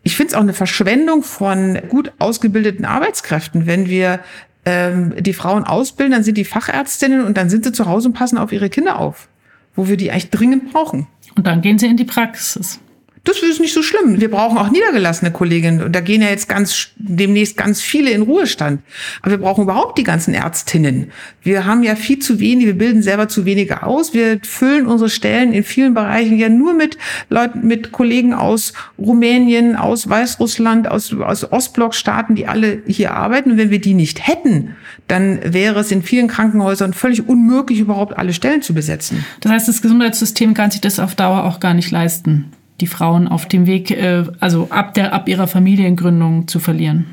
Ich 0.03 0.15
finde 0.15 0.31
es 0.31 0.35
auch 0.35 0.41
eine 0.41 0.53
Verschwendung 0.53 1.23
von 1.23 1.79
gut 1.89 2.13
ausgebildeten 2.19 2.85
Arbeitskräften, 2.85 3.67
wenn 3.67 3.87
wir 3.87 4.21
ähm, 4.65 5.13
die 5.19 5.33
Frauen 5.33 5.63
ausbilden, 5.63 6.13
dann 6.13 6.23
sind 6.23 6.37
die 6.37 6.45
Fachärztinnen 6.45 7.25
und 7.25 7.37
dann 7.37 7.49
sind 7.49 7.65
sie 7.65 7.71
zu 7.71 7.85
Hause 7.85 8.09
und 8.09 8.13
passen 8.13 8.37
auf 8.37 8.51
ihre 8.51 8.69
Kinder 8.69 8.99
auf, 8.99 9.27
wo 9.75 9.87
wir 9.87 9.97
die 9.97 10.11
eigentlich 10.11 10.29
dringend 10.29 10.71
brauchen. 10.71 11.07
Und 11.35 11.47
dann 11.47 11.61
gehen 11.61 11.77
sie 11.77 11.87
in 11.87 11.97
die 11.97 12.05
Praxis. 12.05 12.79
Das 13.23 13.39
ist 13.39 13.59
nicht 13.59 13.73
so 13.73 13.83
schlimm. 13.83 14.21
Wir 14.21 14.31
brauchen 14.31 14.57
auch 14.57 14.69
niedergelassene 14.71 15.31
Kolleginnen. 15.31 15.83
Und 15.83 15.93
da 15.93 15.99
gehen 15.99 16.21
ja 16.21 16.29
jetzt 16.29 16.47
ganz, 16.47 16.89
demnächst 16.95 17.57
ganz 17.57 17.81
viele 17.81 18.11
in 18.11 18.21
Ruhestand. 18.21 18.81
Aber 19.21 19.31
wir 19.31 19.37
brauchen 19.37 19.63
überhaupt 19.63 19.97
die 19.97 20.03
ganzen 20.03 20.33
Ärztinnen. 20.33 21.11
Wir 21.41 21.65
haben 21.65 21.83
ja 21.83 21.95
viel 21.95 22.19
zu 22.19 22.39
wenig, 22.39 22.65
wir 22.65 22.77
bilden 22.77 23.01
selber 23.01 23.27
zu 23.27 23.45
wenige 23.45 23.83
aus. 23.83 24.13
Wir 24.13 24.39
füllen 24.41 24.87
unsere 24.87 25.09
Stellen 25.09 25.53
in 25.53 25.63
vielen 25.63 25.93
Bereichen 25.93 26.37
ja 26.37 26.49
nur 26.49 26.73
mit 26.73 26.97
Leuten, 27.29 27.67
mit 27.67 27.91
Kollegen 27.91 28.33
aus 28.33 28.73
Rumänien, 28.97 29.75
aus 29.75 30.09
Weißrussland, 30.09 30.89
aus, 30.89 31.13
aus 31.13 31.51
Ostblockstaaten, 31.51 32.35
die 32.35 32.47
alle 32.47 32.81
hier 32.87 33.13
arbeiten. 33.13 33.51
Und 33.51 33.57
wenn 33.57 33.69
wir 33.69 33.81
die 33.81 33.95
nicht 33.95 34.27
hätten, 34.27 34.75
dann 35.07 35.39
wäre 35.43 35.81
es 35.81 35.91
in 35.91 36.03
vielen 36.03 36.27
Krankenhäusern 36.27 36.93
völlig 36.93 37.27
unmöglich, 37.27 37.79
überhaupt 37.79 38.17
alle 38.17 38.33
Stellen 38.33 38.61
zu 38.61 38.73
besetzen. 38.73 39.25
Das 39.41 39.51
heißt, 39.51 39.67
das 39.67 39.81
Gesundheitssystem 39.81 40.53
kann 40.53 40.71
sich 40.71 40.81
das 40.81 40.99
auf 40.99 41.15
Dauer 41.15 41.43
auch 41.43 41.59
gar 41.59 41.73
nicht 41.73 41.91
leisten 41.91 42.51
die 42.81 42.87
Frauen 42.87 43.27
auf 43.27 43.47
dem 43.47 43.65
Weg, 43.65 43.91
äh, 43.91 44.25
also 44.39 44.67
ab 44.69 44.93
der, 44.93 45.13
ab 45.13 45.27
ihrer 45.29 45.47
Familiengründung 45.47 46.47
zu 46.47 46.59
verlieren. 46.59 47.05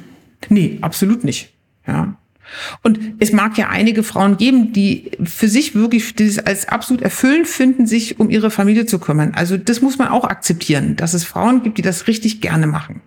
Nee, 0.48 0.78
absolut 0.80 1.24
nicht. 1.24 1.52
Ja. 1.86 2.16
Und 2.82 3.00
es 3.18 3.32
mag 3.32 3.58
ja 3.58 3.68
einige 3.68 4.02
Frauen 4.02 4.36
geben, 4.36 4.72
die 4.72 5.10
für 5.24 5.48
sich 5.48 5.74
wirklich 5.74 6.14
das 6.14 6.38
als 6.38 6.68
absolut 6.68 7.02
erfüllend 7.02 7.48
finden, 7.48 7.86
sich 7.86 8.20
um 8.20 8.30
ihre 8.30 8.50
Familie 8.50 8.86
zu 8.86 8.98
kümmern. 8.98 9.32
Also 9.34 9.56
das 9.56 9.82
muss 9.82 9.98
man 9.98 10.08
auch 10.08 10.24
akzeptieren, 10.24 10.96
dass 10.96 11.14
es 11.14 11.24
Frauen 11.24 11.62
gibt, 11.62 11.78
die 11.78 11.82
das 11.82 12.06
richtig 12.06 12.40
gerne 12.40 12.66
machen. 12.66 13.00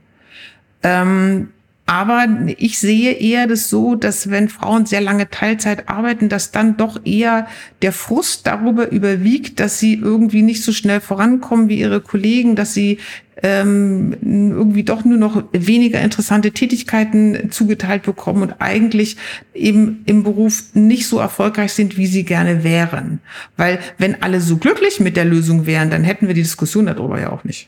Ähm, 0.84 1.50
aber 1.89 2.27
ich 2.58 2.77
sehe 2.77 3.13
eher 3.13 3.48
das 3.48 3.67
so, 3.67 3.96
dass 3.96 4.29
wenn 4.29 4.48
Frauen 4.48 4.86
sehr 4.86 5.01
lange 5.01 5.27
Teilzeit 5.27 5.89
arbeiten, 5.89 6.29
dass 6.29 6.51
dann 6.51 6.77
doch 6.77 7.03
eher 7.03 7.48
der 7.81 7.93
Frust 7.93 8.46
darüber 8.46 8.91
überwiegt, 8.91 9.60
dass 9.60 9.79
sie 9.79 9.96
irgendwie 9.96 10.43
nicht 10.43 10.63
so 10.63 10.72
schnell 10.72 11.01
vorankommen 11.01 11.67
wie 11.67 11.79
ihre 11.79 12.00
Kollegen, 12.00 12.55
dass 12.55 12.75
sie 12.75 13.00
ähm, 13.41 14.15
irgendwie 14.22 14.84
doch 14.84 15.03
nur 15.03 15.17
noch 15.17 15.43
weniger 15.51 16.00
interessante 16.00 16.51
Tätigkeiten 16.51 17.50
zugeteilt 17.50 18.03
bekommen 18.03 18.43
und 18.43 18.55
eigentlich 18.60 19.17
eben 19.55 20.03
im 20.05 20.22
Beruf 20.22 20.65
nicht 20.75 21.08
so 21.08 21.17
erfolgreich 21.17 21.74
sind, 21.74 21.98
wie 21.98 22.05
sie 22.05 22.24
gerne 22.24 22.63
wären. 22.63 23.19
Weil 23.58 23.79
wenn 23.98 24.22
alle 24.22 24.41
so 24.41 24.58
glücklich 24.58 25.00
mit 25.00 25.17
der 25.17 25.25
Lösung 25.25 25.65
wären, 25.65 25.89
dann 25.89 26.03
hätten 26.03 26.27
wir 26.27 26.36
die 26.36 26.43
Diskussion 26.43 26.86
darüber 26.86 27.19
ja 27.19 27.31
auch 27.31 27.46
nicht. 27.46 27.67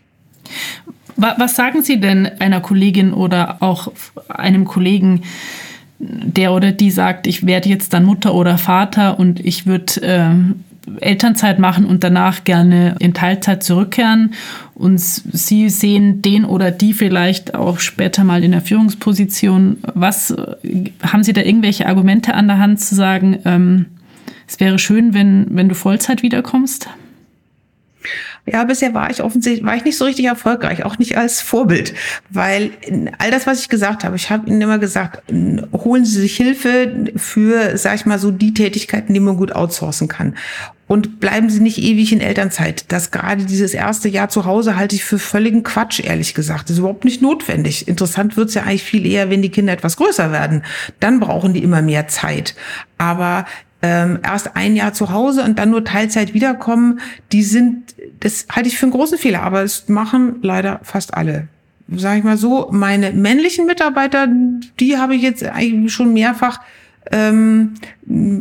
Was 1.18 1.56
sagen 1.56 1.82
Sie 1.82 2.00
denn 2.00 2.30
einer 2.40 2.62
Kollegin 2.62 3.14
oder 3.14 3.58
auch 3.62 3.92
einem 4.28 4.66
Kollegen, 4.66 5.22
der 6.00 6.54
oder 6.54 6.72
die 6.72 6.92
sagt, 6.92 7.28
ich 7.28 7.46
werde 7.46 7.70
jetzt 7.70 7.94
dann 7.94 8.06
Mutter 8.06 8.34
oder 8.34 8.58
Vater 8.58 9.20
und 9.20 9.40
ich 9.40 9.68
würde 9.68 10.02
äh, 10.02 10.34
Elternzeit 11.00 11.60
machen 11.60 11.86
und 11.86 12.04
danach 12.04 12.44
gerne 12.44 12.96
in 13.00 13.14
Teilzeit 13.14 13.64
zurückkehren 13.64 14.34
und 14.74 15.00
Sie 15.00 15.70
sehen 15.70 16.22
den 16.22 16.44
oder 16.44 16.72
die 16.72 16.94
vielleicht 16.94 17.54
auch 17.54 17.80
später 17.80 18.24
mal 18.24 18.44
in 18.44 18.52
der 18.52 18.62
Führungsposition. 18.62 19.78
Was 19.94 20.36
haben 21.04 21.24
Sie 21.24 21.34
da 21.34 21.42
irgendwelche 21.42 21.86
Argumente 21.86 22.34
an 22.34 22.48
der 22.48 22.58
Hand 22.58 22.82
zu 22.82 22.96
sagen, 22.96 23.40
ähm, 23.46 23.86
es 24.48 24.60
wäre 24.60 24.80
schön, 24.80 25.14
wenn, 25.14 25.48
wenn 25.52 25.70
du 25.70 25.76
Vollzeit 25.76 26.24
wiederkommst? 26.24 26.90
Ja, 28.46 28.64
bisher 28.64 28.94
war 28.94 29.10
ich 29.12 29.22
offensichtlich, 29.22 29.66
war 29.66 29.76
ich 29.76 29.86
nicht 29.86 29.98
so 29.98 30.06
richtig 30.06 30.26
erfolgreich, 30.26 30.84
auch 30.84 30.98
nicht 30.98 31.16
als 31.16 31.42
Vorbild, 31.42 31.94
weil 32.30 32.72
all 33.20 33.30
das, 33.30 33.46
was 33.46 33.62
ich 33.62 33.70
gesagt 33.70 34.04
habe, 34.04 34.16
ich 34.16 34.32
habe 34.32 34.50
Ihnen 34.50 34.62
immer 34.62 34.80
gesagt, 34.80 35.22
holen 35.74 36.06
Sie 36.06 36.20
sich 36.20 36.36
Hilfe 36.38 37.12
für, 37.16 37.78
sag 37.78 37.96
ich 37.96 38.06
mal, 38.08 38.18
so 38.18 38.32
die 38.32 38.54
Tätigkeiten, 38.54 39.14
die 39.14 39.20
man 39.20 39.38
gut 39.38 39.52
outsourcen 39.52 40.08
kann. 40.08 40.36
Und 40.88 41.22
bleiben 41.22 41.50
Sie 41.50 41.62
nicht 41.62 41.78
ewig 41.78 42.12
in 42.12 42.20
Elternzeit. 42.20 42.92
Das 42.92 43.12
gerade 43.12 43.46
dieses 43.46 43.74
erste 43.74 44.10
Jahr 44.10 44.28
zu 44.28 44.44
Hause 44.44 44.76
halte 44.76 44.96
ich 44.96 45.06
für 45.06 45.20
völligen 45.20 45.64
Quatsch, 45.64 46.02
ehrlich 46.02 46.34
gesagt. 46.34 46.64
Das 46.64 46.72
ist 46.72 46.80
überhaupt 46.80 47.06
nicht 47.06 47.22
notwendig. 47.22 47.88
Interessant 47.88 48.36
wird's 48.36 48.56
ja 48.56 48.64
eigentlich 48.64 48.84
viel 48.84 49.06
eher, 49.06 49.30
wenn 49.30 49.42
die 49.42 49.52
Kinder 49.52 49.72
etwas 49.72 49.96
größer 49.96 50.34
werden. 50.34 50.64
Dann 51.00 51.22
brauchen 51.22 51.54
die 51.54 51.64
immer 51.64 51.82
mehr 51.82 52.10
Zeit. 52.10 52.56
Aber 52.98 53.46
ähm, 53.82 54.20
erst 54.24 54.56
ein 54.56 54.76
Jahr 54.76 54.94
zu 54.94 55.12
Hause 55.12 55.44
und 55.44 55.58
dann 55.60 55.72
nur 55.72 55.84
Teilzeit 55.84 56.34
wiederkommen, 56.34 57.00
die 57.32 57.44
sind, 57.44 57.96
das 58.20 58.46
halte 58.52 58.70
ich 58.70 58.78
für 58.78 58.86
einen 58.86 58.94
großen 58.94 59.18
Fehler, 59.18 59.42
aber 59.44 59.64
es 59.64 59.90
machen 59.90 60.36
leider 60.42 60.80
fast 60.84 61.14
alle. 61.14 61.48
Sag 61.94 62.18
ich 62.18 62.24
mal 62.24 62.38
so, 62.38 62.70
meine 62.72 63.12
männlichen 63.12 63.66
Mitarbeiter, 63.66 64.28
die 64.80 64.98
habe 64.98 65.16
ich 65.16 65.22
jetzt 65.22 65.44
eigentlich 65.44 65.94
schon 65.94 66.14
mehrfach 66.14 66.62
ähm, 67.10 67.74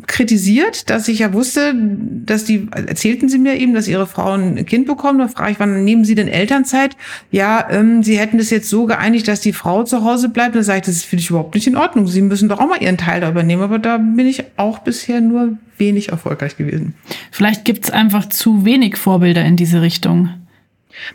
kritisiert, 0.07 0.91
dass 0.91 1.09
ich 1.09 1.21
ja 1.21 1.33
wusste, 1.33 1.75
dass 1.75 2.45
die, 2.45 2.69
erzählten 2.73 3.29
sie 3.29 3.39
mir 3.39 3.57
eben, 3.57 3.73
dass 3.73 3.89
ihre 3.89 4.07
Frauen 4.07 4.59
ein 4.59 4.67
Kind 4.67 4.87
bekommen. 4.87 5.19
Da 5.19 5.29
frage 5.29 5.53
ich, 5.53 5.61
wann 5.61 5.85
nehmen 5.85 6.05
sie 6.05 6.15
denn 6.15 6.29
Elternzeit? 6.29 6.97
Ja, 7.31 7.67
ähm, 7.71 8.03
sie 8.03 8.19
hätten 8.19 8.39
das 8.39 8.51
jetzt 8.51 8.69
so 8.69 8.87
geeinigt, 8.87 9.29
dass 9.29 9.41
die 9.41 9.53
Frau 9.53 9.85
zu 9.85 10.05
Hause 10.05 10.29
bleibt. 10.29 10.57
Da 10.57 10.63
sage 10.63 10.81
ich, 10.81 10.87
das 10.87 11.03
finde 11.03 11.23
ich 11.23 11.31
überhaupt 11.31 11.55
nicht 11.55 11.67
in 11.67 11.77
Ordnung. 11.77 12.07
Sie 12.07 12.21
müssen 12.21 12.49
doch 12.49 12.61
auch 12.61 12.69
mal 12.69 12.83
ihren 12.83 12.99
Teil 12.99 13.21
da 13.21 13.31
übernehmen. 13.31 13.63
Aber 13.63 13.79
da 13.79 13.97
bin 13.97 14.27
ich 14.27 14.45
auch 14.57 14.81
bisher 14.81 15.21
nur 15.21 15.57
wenig 15.79 16.11
erfolgreich 16.11 16.57
gewesen. 16.57 16.95
Vielleicht 17.31 17.65
gibt 17.65 17.85
es 17.85 17.91
einfach 17.91 18.29
zu 18.29 18.65
wenig 18.65 18.97
Vorbilder 18.97 19.45
in 19.45 19.57
diese 19.57 19.81
Richtung. 19.81 20.29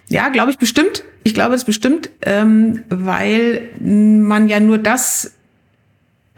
Ja, 0.09 0.29
glaube 0.29 0.51
ich 0.51 0.57
bestimmt. 0.57 1.03
Ich 1.23 1.33
glaube 1.33 1.55
es 1.55 1.63
bestimmt, 1.63 2.09
ähm, 2.21 2.83
weil 2.89 3.69
man 3.79 4.47
ja 4.47 4.59
nur 4.59 4.77
das 4.77 5.35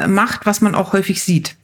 macht, 0.05 0.45
was 0.45 0.61
man 0.61 0.75
auch 0.75 0.93
häufig 0.93 1.23
sieht. 1.23 1.55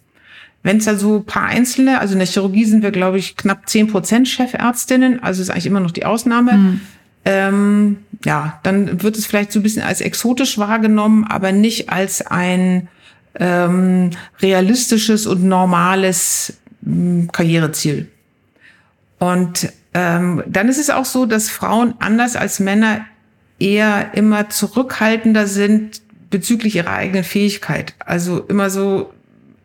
Wenn 0.64 0.78
es 0.78 0.88
also 0.88 1.20
paar 1.20 1.48
Einzelne, 1.48 2.00
also 2.00 2.14
in 2.14 2.20
der 2.20 2.28
Chirurgie 2.28 2.66
sind 2.66 2.84
wir, 2.84 2.92
glaube 2.92 3.20
ich, 3.20 3.36
knapp 3.36 3.70
zehn 3.70 3.88
Prozent 3.88 4.30
Chefärztinnen, 4.30 5.22
also 5.22 5.42
ist 5.42 5.50
eigentlich 5.50 5.66
immer 5.66 5.82
noch 5.82 5.92
die 5.92 6.06
Ausnahme. 6.06 6.54
Mhm. 6.54 6.82
Ähm, 7.26 7.98
ja, 8.24 8.60
dann 8.64 9.04
wird 9.04 9.18
es 9.18 9.26
vielleicht 9.26 9.52
so 9.52 9.60
ein 9.60 9.64
bisschen 9.64 9.84
als 9.84 10.02
exotisch 10.02 10.58
wahrgenommen, 10.58 11.26
aber 11.26 11.52
nicht 11.52 11.90
als 11.90 12.26
ein 12.26 12.88
ähm, 13.40 14.12
realistisches 14.42 15.28
und 15.28 15.44
normales 15.44 16.58
ähm, 16.86 17.30
Karriereziel. 17.32 18.10
Und 19.20 19.72
ähm, 19.94 20.44
dann 20.48 20.70
ist 20.70 20.80
es 20.80 20.90
auch 20.90 21.06
so, 21.06 21.26
dass 21.26 21.50
Frauen 21.50 21.96
anders 22.00 22.36
als 22.36 22.60
Männer 22.60 23.06
eher 23.60 24.14
immer 24.16 24.50
zurückhaltender 24.50 25.48
sind, 25.48 26.02
bezüglich 26.34 26.76
ihrer 26.76 26.92
eigenen 26.92 27.24
Fähigkeit. 27.24 27.94
Also 28.00 28.40
immer 28.50 28.72
so, 28.72 29.14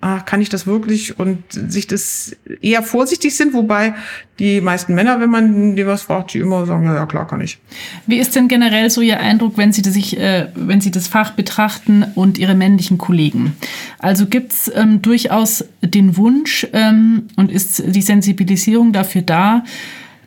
ach, 0.03 0.27
kann 0.27 0.43
ich 0.43 0.51
das 0.51 0.67
wirklich 0.67 1.19
und 1.19 1.43
sich 1.51 1.87
das 1.87 2.37
eher 2.61 2.83
vorsichtig 2.83 3.35
sind, 3.35 3.55
wobei 3.55 3.95
die 4.39 4.61
meisten 4.61 4.95
Männer, 4.95 5.19
wenn 5.19 5.31
man 5.31 5.77
die 5.77 5.87
was 5.87 6.03
fragt, 6.03 6.35
die 6.35 6.41
immer 6.41 6.67
sagen, 6.67 6.85
ja, 6.85 7.07
klar 7.07 7.27
kann 7.27 7.41
ich. 7.41 7.59
Wie 8.07 8.19
ist 8.19 8.37
denn 8.37 8.49
generell 8.49 8.91
so 8.91 9.01
Ihr 9.01 9.19
Eindruck, 9.19 9.57
wenn 9.57 9.73
Sie 9.73 9.81
das, 9.81 9.95
sich, 9.95 10.19
äh, 10.19 10.49
wenn 10.55 10.83
Sie 10.83 10.91
das 10.91 11.09
Fach 11.09 11.31
betrachten 11.31 12.05
und 12.15 12.37
Ihre 12.37 12.55
männlichen 12.55 12.99
Kollegen? 12.99 13.57
Also 13.99 14.27
gibt 14.27 14.53
es 14.53 14.71
ähm, 14.75 15.01
durchaus 15.01 15.65
den 15.83 16.19
Wunsch 16.19 16.67
ähm, 16.75 17.29
und 17.37 17.51
ist 17.51 17.83
die 17.87 18.03
Sensibilisierung 18.03 18.93
dafür 18.93 19.23
da, 19.23 19.65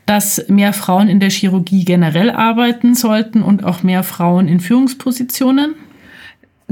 dass 0.08 0.44
mehr 0.50 0.74
Frauen 0.74 1.08
in 1.08 1.20
der 1.20 1.30
Chirurgie 1.30 1.86
generell 1.86 2.32
arbeiten 2.32 2.96
sollten 2.96 3.44
und 3.44 3.64
auch 3.64 3.84
mehr 3.84 4.02
Frauen 4.02 4.48
in 4.48 4.60
Führungspositionen? 4.60 5.76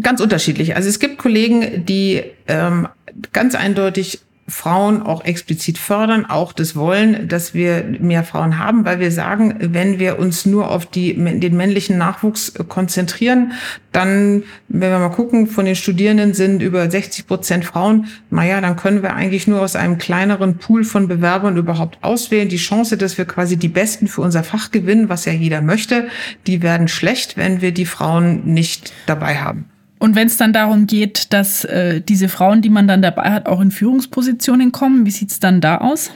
Ganz 0.02 0.22
unterschiedlich. 0.22 0.76
Also 0.76 0.90
es 0.90 1.00
gibt 1.00 1.18
Kollegen, 1.18 1.86
die 1.86 2.24
ähm, 2.48 2.88
ganz 3.34 3.56
eindeutig 3.56 4.20
Frauen 4.50 5.02
auch 5.02 5.24
explizit 5.24 5.78
fördern, 5.78 6.26
auch 6.26 6.54
das 6.54 6.76
wollen, 6.76 7.28
dass 7.28 7.54
wir 7.54 7.84
mehr 8.00 8.24
Frauen 8.24 8.58
haben, 8.58 8.86
weil 8.86 9.00
wir 9.00 9.12
sagen, 9.12 9.56
wenn 9.60 10.00
wir 10.00 10.20
uns 10.20 10.46
nur 10.46 10.72
auf 10.72 10.86
die, 10.86 11.14
den 11.14 11.56
männlichen 11.56 11.98
Nachwuchs 11.98 12.54
konzentrieren, 12.68 13.54
dann, 13.92 14.44
wenn 14.68 14.92
wir 14.92 15.00
mal 15.00 15.10
gucken, 15.10 15.48
von 15.48 15.66
den 15.66 15.76
Studierenden 15.76 16.34
sind 16.34 16.62
über 16.62 16.90
60 16.90 17.28
Prozent 17.28 17.66
Frauen, 17.66 18.08
naja, 18.30 18.62
dann 18.62 18.76
können 18.76 19.02
wir 19.02 19.16
eigentlich 19.16 19.48
nur 19.48 19.62
aus 19.62 19.76
einem 19.76 19.98
kleineren 19.98 20.58
Pool 20.58 20.84
von 20.84 21.08
Bewerbern 21.08 21.58
überhaupt 21.58 21.98
auswählen. 22.02 22.50
Die 22.50 22.58
Chance, 22.58 22.98
dass 22.98 23.18
wir 23.18 23.26
quasi 23.26 23.58
die 23.58 23.68
Besten 23.68 24.08
für 24.08 24.22
unser 24.22 24.44
Fach 24.44 24.72
gewinnen, 24.72 25.10
was 25.10 25.26
ja 25.26 25.34
jeder 25.34 25.62
möchte, 25.62 26.08
die 26.48 26.62
werden 26.62 26.88
schlecht, 26.88 27.38
wenn 27.38 27.62
wir 27.62 27.72
die 27.72 27.86
Frauen 27.86 28.46
nicht 28.46 28.94
dabei 29.06 29.38
haben. 29.38 29.66
Und 30.00 30.16
wenn 30.16 30.28
es 30.28 30.38
dann 30.38 30.54
darum 30.54 30.88
geht, 30.88 31.34
dass 31.34 31.66
äh, 31.66 32.02
diese 32.02 32.30
Frauen, 32.30 32.62
die 32.62 32.70
man 32.70 32.88
dann 32.88 33.02
dabei 33.02 33.32
hat, 33.32 33.48
auch 33.48 33.62
in 33.62 33.72
Führungspositionen 33.72 34.72
kommen, 34.72 35.06
wie 35.06 35.12
sieht's 35.12 35.40
dann 35.40 35.62
da 35.62 35.80
aus? 35.80 36.12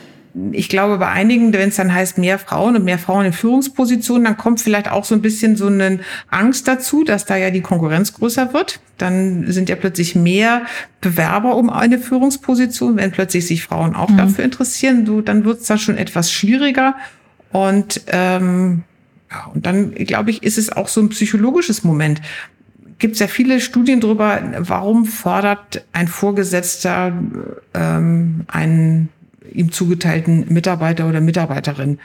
ich 0.52 0.67
glaube, 0.67 0.98
bei 0.98 1.10
einigen, 1.10 1.54
wenn 1.54 1.69
es 1.69 1.76
dann 1.76 1.93
heißt 1.93 2.17
mehr 2.17 2.39
Frauen 2.39 2.76
und 2.76 2.84
mehr 2.84 2.98
Frauen 2.98 3.26
in 3.26 3.34
Führungspositionen, 3.34 4.24
dann 4.24 4.38
kommt 4.38 4.60
vielleicht 4.62 4.89
auch 4.89 5.06
so 5.06 5.13
ein 5.13 5.22
bisschen 5.22 5.56
so 5.56 5.67
eine 5.67 6.00
Angst 6.30 6.67
dazu, 6.67 7.04
dass 7.04 7.26
da 7.26 7.36
ja 7.36 7.52
die 7.52 7.62
Konkurrenz 7.62 8.13
größer 8.13 8.52
wird. 8.54 8.80
Dann 8.98 9.52
sind 9.52 9.69
ja 9.69 9.76
plötzlich 9.76 10.15
mehr 10.15 10.63
Bewerber 11.02 11.56
um 11.56 11.69
eine 11.69 12.00
Führungsposition, 12.00 12.98
wenn 12.98 13.12
plötzlich 13.12 13.46
sich 13.46 13.63
Frauen 13.63 13.96
auch 13.96 14.10
mhm. 14.10 14.17
dafür 14.17 14.43
interessieren, 14.43 15.06
so, 15.06 15.22
dann 15.22 15.46
wird 15.46 15.62
es 15.62 15.67
da 15.67 15.78
schon 15.78 15.98
etwas 15.98 16.32
schwieriger. 16.32 16.96
Und, 17.52 18.02
ähm, 18.08 18.84
ja, 19.30 19.52
und 19.54 19.65
dann, 19.67 19.93
glaube 19.93 20.32
ich, 20.32 20.41
ist 20.41 20.58
es 20.58 20.72
auch 20.72 20.88
so 20.88 21.02
ein 21.02 21.10
psychologisches 21.10 21.84
Moment 21.84 22.22
gibt 23.03 23.15
es 23.15 23.19
ja 23.19 23.27
viele 23.27 23.59
Studien 23.59 23.99
darüber, 23.99 24.41
warum 24.59 25.03
fordert 25.03 25.83
ein 25.91 26.07
Vorgesetzter 26.07 27.11
ähm, 27.73 28.45
einen 28.47 29.09
ihm 29.51 29.73
zugeteilten 29.73 30.45
Mitarbeiter 30.47 31.09
oder 31.09 31.19
Mitarbeiterin. 31.19 31.99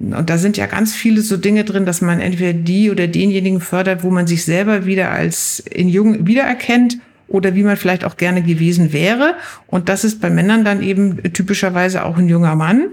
Und 0.00 0.28
da 0.28 0.38
sind 0.38 0.56
ja 0.56 0.66
ganz 0.66 0.92
viele 0.92 1.20
so 1.22 1.36
Dinge 1.36 1.62
drin, 1.62 1.86
dass 1.86 2.00
man 2.00 2.18
entweder 2.18 2.52
die 2.52 2.90
oder 2.90 3.06
denjenigen 3.06 3.60
fördert, 3.60 4.02
wo 4.02 4.10
man 4.10 4.26
sich 4.26 4.44
selber 4.44 4.86
wieder 4.86 5.12
als 5.12 5.60
in 5.60 5.88
jung 5.88 6.26
wiedererkennt 6.26 6.98
oder 7.28 7.54
wie 7.54 7.62
man 7.62 7.76
vielleicht 7.76 8.04
auch 8.04 8.16
gerne 8.16 8.42
gewesen 8.42 8.92
wäre. 8.92 9.36
Und 9.68 9.88
das 9.88 10.02
ist 10.02 10.20
bei 10.20 10.30
Männern 10.30 10.64
dann 10.64 10.82
eben 10.82 11.32
typischerweise 11.32 12.04
auch 12.04 12.18
ein 12.18 12.28
junger 12.28 12.56
Mann 12.56 12.88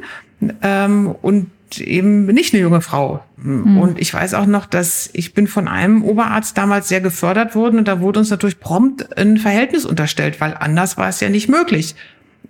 ähm, 0.62 1.16
und 1.24 1.48
eben 1.80 2.26
nicht 2.26 2.54
eine 2.54 2.62
junge 2.62 2.82
Frau. 2.82 3.24
Mhm. 3.38 3.78
Und 3.78 4.00
ich 4.00 4.14
weiß 4.14 4.34
auch 4.34 4.46
noch, 4.46 4.66
dass 4.66 5.10
ich 5.14 5.34
bin 5.34 5.48
von 5.48 5.68
einem 5.68 6.04
Oberarzt 6.04 6.58
damals 6.58 6.88
sehr 6.88 7.02
gefördert 7.02 7.56
worden 7.56 7.80
und 7.80 7.88
da 7.88 8.00
wurde 8.02 8.20
uns 8.20 8.30
natürlich 8.30 8.60
prompt 8.60 9.18
ein 9.18 9.38
Verhältnis 9.38 9.86
unterstellt, 9.86 10.40
weil 10.42 10.56
anders 10.58 10.98
war 10.98 11.10
es 11.10 11.20
ja 11.20 11.30
nicht 11.30 11.50
möglich 11.50 11.96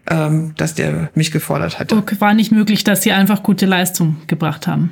ähm, 0.10 0.53
dass 0.58 0.73
der 0.73 1.10
mich 1.15 1.32
gefordert 1.32 1.80
hatte. 1.80 1.95
Okay, 1.95 2.15
war 2.19 2.34
nicht 2.34 2.51
möglich, 2.51 2.84
dass 2.84 3.03
Sie 3.03 3.12
einfach 3.12 3.43
gute 3.43 3.65
Leistung 3.65 4.17
gebracht 4.27 4.67
haben? 4.67 4.91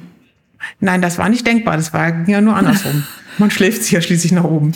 Nein, 0.79 1.01
das 1.01 1.17
war 1.17 1.29
nicht 1.29 1.45
denkbar. 1.45 1.77
Das 1.77 1.93
war 1.93 2.27
ja 2.27 2.41
nur 2.41 2.55
andersrum. 2.55 3.03
Man 3.37 3.51
schläft 3.51 3.83
sich 3.83 3.91
ja 3.91 4.01
schließlich 4.01 4.31
nach 4.31 4.43
oben. 4.43 4.73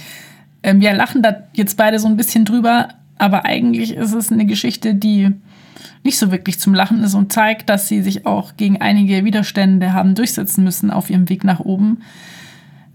Ähm, 0.63 0.81
wir 0.81 0.93
lachen 0.93 1.21
da 1.21 1.47
jetzt 1.53 1.77
beide 1.77 1.99
so 1.99 2.07
ein 2.07 2.17
bisschen 2.17 2.45
drüber, 2.45 2.89
aber 3.17 3.45
eigentlich 3.45 3.95
ist 3.95 4.13
es 4.13 4.31
eine 4.31 4.45
Geschichte, 4.45 4.93
die 4.93 5.31
nicht 6.03 6.17
so 6.17 6.31
wirklich 6.31 6.59
zum 6.59 6.73
Lachen 6.73 7.03
ist 7.03 7.13
und 7.13 7.33
zeigt, 7.33 7.69
dass 7.69 7.87
sie 7.87 8.01
sich 8.01 8.25
auch 8.25 8.57
gegen 8.57 8.81
einige 8.81 9.25
Widerstände 9.25 9.93
haben 9.93 10.15
durchsetzen 10.15 10.63
müssen 10.63 10.91
auf 10.91 11.09
ihrem 11.09 11.29
Weg 11.29 11.43
nach 11.43 11.59
oben. 11.59 12.01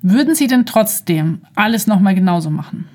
Würden 0.03 0.35
Sie 0.35 0.47
denn 0.47 0.67
trotzdem 0.67 1.43
alles 1.55 1.87
nochmal 1.87 2.15
genauso 2.15 2.51
machen? 2.51 2.87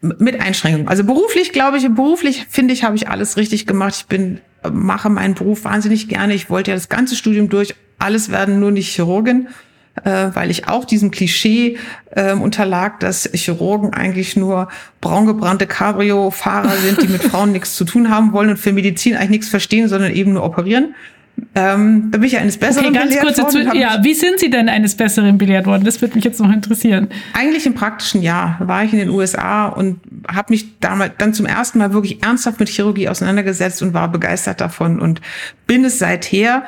mit 0.00 0.40
Einschränkungen. 0.40 0.88
Also 0.88 1.04
beruflich, 1.04 1.52
glaube 1.52 1.78
ich, 1.78 1.88
beruflich 1.88 2.46
finde 2.48 2.74
ich, 2.74 2.84
habe 2.84 2.96
ich 2.96 3.08
alles 3.08 3.36
richtig 3.36 3.66
gemacht. 3.66 3.94
Ich 3.96 4.06
bin, 4.06 4.40
mache 4.70 5.10
meinen 5.10 5.34
Beruf 5.34 5.64
wahnsinnig 5.64 6.08
gerne. 6.08 6.34
Ich 6.34 6.50
wollte 6.50 6.70
ja 6.70 6.76
das 6.76 6.88
ganze 6.88 7.16
Studium 7.16 7.48
durch. 7.48 7.74
Alles 7.98 8.30
werden 8.30 8.60
nur 8.60 8.70
nicht 8.70 8.94
Chirurgin, 8.94 9.48
äh, 10.02 10.28
weil 10.34 10.50
ich 10.50 10.68
auch 10.68 10.84
diesem 10.84 11.10
Klischee 11.10 11.78
äh, 12.10 12.32
unterlag, 12.32 13.00
dass 13.00 13.30
Chirurgen 13.32 13.92
eigentlich 13.92 14.36
nur 14.36 14.68
braungebrannte 15.00 15.66
Cabrio-Fahrer 15.66 16.76
sind, 16.76 17.02
die 17.02 17.08
mit 17.08 17.22
Frauen 17.30 17.52
nichts 17.52 17.76
zu 17.76 17.84
tun 17.84 18.10
haben 18.10 18.32
wollen 18.32 18.50
und 18.50 18.56
für 18.56 18.72
Medizin 18.72 19.14
eigentlich 19.14 19.30
nichts 19.30 19.48
verstehen, 19.48 19.88
sondern 19.88 20.12
eben 20.12 20.32
nur 20.32 20.44
operieren. 20.44 20.94
Ähm, 21.56 22.10
da 22.10 22.18
bin 22.18 22.28
ich 22.28 22.38
eines 22.38 22.58
Besseren 22.58 22.96
okay, 22.96 23.08
ganz 23.08 23.18
kurz 23.18 23.36
dazu, 23.36 23.58
Ja, 23.58 23.98
wie 24.02 24.14
sind 24.14 24.38
Sie 24.38 24.50
denn 24.50 24.68
eines 24.68 24.96
Besseren 24.96 25.36
belehrt 25.36 25.66
worden? 25.66 25.84
Das 25.84 26.00
würde 26.00 26.14
mich 26.14 26.24
jetzt 26.24 26.40
noch 26.40 26.52
interessieren. 26.52 27.08
Eigentlich 27.32 27.66
im 27.66 27.74
praktischen 27.74 28.22
Jahr 28.22 28.56
war 28.60 28.84
ich 28.84 28.92
in 28.92 29.00
den 29.00 29.08
USA 29.08 29.66
und 29.66 30.00
habe 30.28 30.52
mich 30.52 30.78
damals 30.78 31.12
dann 31.18 31.34
zum 31.34 31.46
ersten 31.46 31.78
Mal 31.78 31.92
wirklich 31.92 32.22
ernsthaft 32.22 32.60
mit 32.60 32.68
Chirurgie 32.68 33.08
auseinandergesetzt 33.08 33.82
und 33.82 33.94
war 33.94 34.10
begeistert 34.10 34.60
davon 34.60 35.00
und 35.00 35.20
bin 35.66 35.84
es 35.84 35.98
seither. 35.98 36.64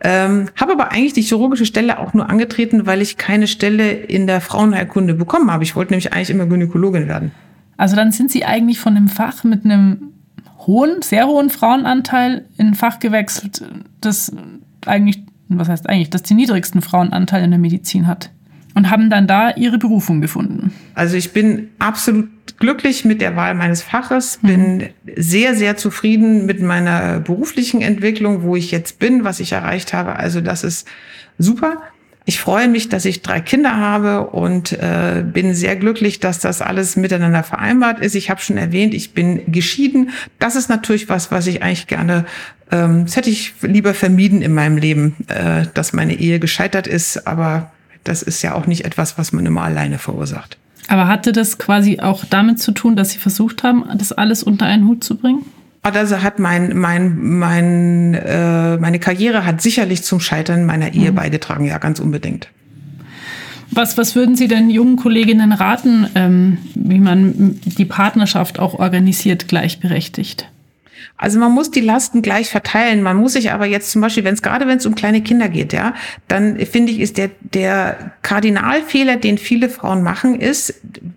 Ähm, 0.00 0.48
habe 0.56 0.72
aber 0.72 0.92
eigentlich 0.92 1.12
die 1.12 1.22
chirurgische 1.22 1.66
Stelle 1.66 1.98
auch 1.98 2.14
nur 2.14 2.30
angetreten, 2.30 2.86
weil 2.86 3.02
ich 3.02 3.16
keine 3.16 3.46
Stelle 3.46 3.90
in 3.90 4.26
der 4.26 4.40
Frauenheilkunde 4.40 5.14
bekommen 5.14 5.50
habe. 5.50 5.64
Ich 5.64 5.74
wollte 5.74 5.92
nämlich 5.92 6.12
eigentlich 6.12 6.30
immer 6.30 6.46
Gynäkologin 6.46 7.08
werden. 7.08 7.32
Also 7.76 7.96
dann 7.96 8.12
sind 8.12 8.30
Sie 8.30 8.44
eigentlich 8.44 8.78
von 8.78 8.96
einem 8.96 9.08
Fach 9.08 9.44
mit 9.44 9.64
einem 9.64 10.12
hohen, 10.66 11.02
sehr 11.02 11.26
hohen 11.26 11.50
Frauenanteil 11.50 12.44
in 12.58 12.68
ein 12.68 12.74
Fach 12.74 12.98
gewechselt, 12.98 13.64
das 14.00 14.32
eigentlich, 14.86 15.22
was 15.48 15.68
heißt 15.68 15.88
eigentlich, 15.88 16.10
das 16.10 16.22
den 16.22 16.36
niedrigsten 16.36 16.82
Frauenanteil 16.82 17.42
in 17.42 17.50
der 17.50 17.58
Medizin 17.58 18.06
hat. 18.06 18.30
Und 18.74 18.90
haben 18.90 19.10
dann 19.10 19.26
da 19.26 19.50
ihre 19.50 19.78
Berufung 19.78 20.20
gefunden. 20.20 20.72
Also 20.94 21.16
ich 21.16 21.32
bin 21.32 21.70
absolut 21.80 22.28
glücklich 22.58 23.04
mit 23.04 23.20
der 23.20 23.36
Wahl 23.36 23.54
meines 23.54 23.82
Faches, 23.82 24.40
bin 24.42 24.78
mhm. 24.78 24.88
sehr, 25.16 25.54
sehr 25.54 25.76
zufrieden 25.76 26.46
mit 26.46 26.60
meiner 26.60 27.20
beruflichen 27.20 27.80
Entwicklung, 27.80 28.42
wo 28.42 28.56
ich 28.56 28.70
jetzt 28.70 28.98
bin, 28.98 29.24
was 29.24 29.40
ich 29.40 29.52
erreicht 29.52 29.92
habe. 29.92 30.16
Also 30.16 30.40
das 30.40 30.64
ist 30.64 30.86
super. 31.38 31.82
Ich 32.24 32.40
freue 32.40 32.68
mich, 32.68 32.90
dass 32.90 33.06
ich 33.06 33.22
drei 33.22 33.40
Kinder 33.40 33.78
habe 33.78 34.26
und 34.26 34.72
äh, 34.72 35.24
bin 35.24 35.54
sehr 35.54 35.76
glücklich, 35.76 36.20
dass 36.20 36.40
das 36.40 36.60
alles 36.60 36.94
miteinander 36.96 37.42
vereinbart 37.42 38.00
ist. 38.00 38.14
Ich 38.14 38.28
habe 38.28 38.42
schon 38.42 38.58
erwähnt, 38.58 38.92
ich 38.92 39.14
bin 39.14 39.50
geschieden. 39.50 40.10
Das 40.38 40.54
ist 40.54 40.68
natürlich 40.68 41.08
was, 41.08 41.30
was 41.30 41.46
ich 41.46 41.62
eigentlich 41.62 41.86
gerne, 41.86 42.26
ähm, 42.70 43.06
das 43.06 43.16
hätte 43.16 43.30
ich 43.30 43.54
lieber 43.62 43.94
vermieden 43.94 44.42
in 44.42 44.52
meinem 44.52 44.76
Leben, 44.76 45.16
äh, 45.28 45.66
dass 45.72 45.94
meine 45.94 46.16
Ehe 46.16 46.38
gescheitert 46.38 46.86
ist. 46.86 47.26
Aber 47.26 47.72
das 48.04 48.22
ist 48.22 48.42
ja 48.42 48.52
auch 48.52 48.66
nicht 48.66 48.84
etwas, 48.84 49.16
was 49.16 49.32
man 49.32 49.46
immer 49.46 49.62
alleine 49.62 49.98
verursacht. 49.98 50.58
Aber 50.88 51.06
hatte 51.06 51.32
das 51.32 51.58
quasi 51.58 52.00
auch 52.00 52.24
damit 52.28 52.58
zu 52.58 52.72
tun, 52.72 52.96
dass 52.96 53.10
Sie 53.10 53.18
versucht 53.18 53.62
haben, 53.62 53.84
das 53.96 54.12
alles 54.12 54.42
unter 54.42 54.66
einen 54.66 54.88
Hut 54.88 55.04
zu 55.04 55.16
bringen? 55.16 55.44
Also 55.82 56.22
hat 56.22 56.38
mein, 56.38 56.76
mein, 56.76 57.38
mein, 57.38 58.14
äh, 58.14 58.76
meine 58.78 58.98
Karriere 58.98 59.44
hat 59.44 59.62
sicherlich 59.62 60.02
zum 60.02 60.20
Scheitern 60.20 60.66
meiner 60.66 60.92
Ehe 60.92 61.12
mhm. 61.12 61.16
beigetragen, 61.16 61.64
ja, 61.64 61.78
ganz 61.78 62.00
unbedingt. 62.00 62.48
Was, 63.70 63.98
was 63.98 64.16
würden 64.16 64.34
Sie 64.34 64.48
denn 64.48 64.70
jungen 64.70 64.96
Kolleginnen 64.96 65.52
raten, 65.52 66.08
ähm, 66.14 66.58
wie 66.74 66.98
man 66.98 67.60
die 67.64 67.84
Partnerschaft 67.84 68.58
auch 68.58 68.74
organisiert, 68.74 69.46
gleichberechtigt? 69.46 70.48
Also 71.16 71.38
man 71.38 71.52
muss 71.52 71.70
die 71.70 71.80
Lasten 71.80 72.22
gleich 72.22 72.50
verteilen. 72.50 73.02
Man 73.02 73.16
muss 73.16 73.32
sich 73.34 73.50
aber 73.50 73.66
jetzt 73.66 73.90
zum 73.90 74.00
Beispiel, 74.00 74.24
wenn 74.24 74.34
es 74.34 74.42
gerade 74.42 74.66
wenn 74.66 74.78
es 74.78 74.86
um 74.86 74.94
kleine 74.94 75.22
Kinder 75.22 75.48
geht, 75.48 75.72
ja, 75.72 75.94
dann 76.28 76.58
finde 76.66 76.92
ich, 76.92 77.00
ist 77.00 77.16
der 77.16 77.30
der 77.40 78.12
Kardinalfehler, 78.22 79.16
den 79.16 79.38
viele 79.38 79.68
Frauen 79.68 80.02
machen, 80.02 80.40
ist 80.40 80.74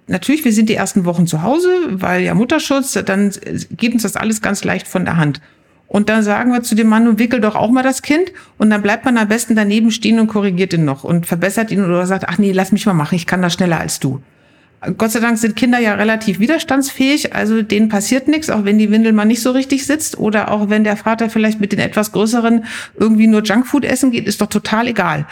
natürlich, 0.08 0.46
wir 0.46 0.54
sind 0.54 0.70
die 0.70 0.76
ersten 0.76 1.06
Wochen 1.06 1.28
zu 1.28 1.42
Hause, 1.42 1.70
weil 1.90 2.24
ja 2.24 2.34
Mutterschutz, 2.34 2.94
dann 3.06 3.32
geht 3.72 3.94
uns 3.94 4.04
das 4.04 4.16
alles 4.16 4.42
ganz 4.42 4.64
leicht 4.64 4.88
von 4.88 5.06
der 5.06 5.18
Hand. 5.18 5.42
Und 5.92 6.08
dann 6.08 6.24
sagen 6.24 6.54
wir 6.54 6.64
zu 6.64 6.74
dem 6.74 6.88
Mann, 6.88 7.04
nun 7.04 7.20
wickel 7.20 7.42
doch 7.42 7.56
auch 7.56 7.70
mal 7.70 7.84
das 7.84 8.02
Kind. 8.02 8.32
Und 8.58 8.70
dann 8.70 8.82
bleibt 8.82 9.04
man 9.04 9.18
am 9.18 9.28
besten 9.28 9.58
daneben 9.58 9.92
stehen 9.92 10.22
und 10.22 10.28
korrigiert 10.28 10.72
ihn 10.72 10.86
noch 10.86 11.04
und 11.04 11.26
verbessert 11.26 11.70
ihn 11.70 11.84
oder 11.84 12.06
sagt, 12.06 12.30
ach 12.30 12.38
nee, 12.38 12.54
lass 12.54 12.72
mich 12.72 12.86
mal 12.86 12.94
machen, 12.94 13.16
ich 13.16 13.28
kann 13.28 13.42
das 13.42 13.56
schneller 13.56 13.78
als 13.78 14.00
du. 14.00 14.22
Gott 14.98 15.12
sei 15.12 15.20
Dank 15.20 15.38
sind 15.38 15.56
Kinder 15.56 15.78
ja 15.78 15.94
relativ 15.94 16.40
widerstandsfähig, 16.40 17.36
also 17.36 17.62
denen 17.62 17.88
passiert 17.88 18.28
nichts, 18.28 18.50
auch 18.50 18.66
wenn 18.66 18.80
die 18.80 18.90
Windel 18.90 19.14
mal 19.14 19.26
nicht 19.26 19.42
so 19.42 19.52
richtig 19.52 19.86
sitzt 19.86 20.18
oder 20.18 20.50
auch 20.50 20.70
wenn 20.70 20.84
der 20.84 20.98
Vater 20.98 21.30
vielleicht 21.30 21.60
mit 21.60 21.72
den 21.72 21.80
etwas 21.80 22.12
größeren 22.12 22.66
irgendwie 22.98 23.28
nur 23.28 23.44
Junkfood 23.44 23.86
essen 23.86 24.10
geht, 24.10 24.28
ist 24.28 24.42
doch 24.42 24.48
total 24.48 24.88
egal. 24.88 25.28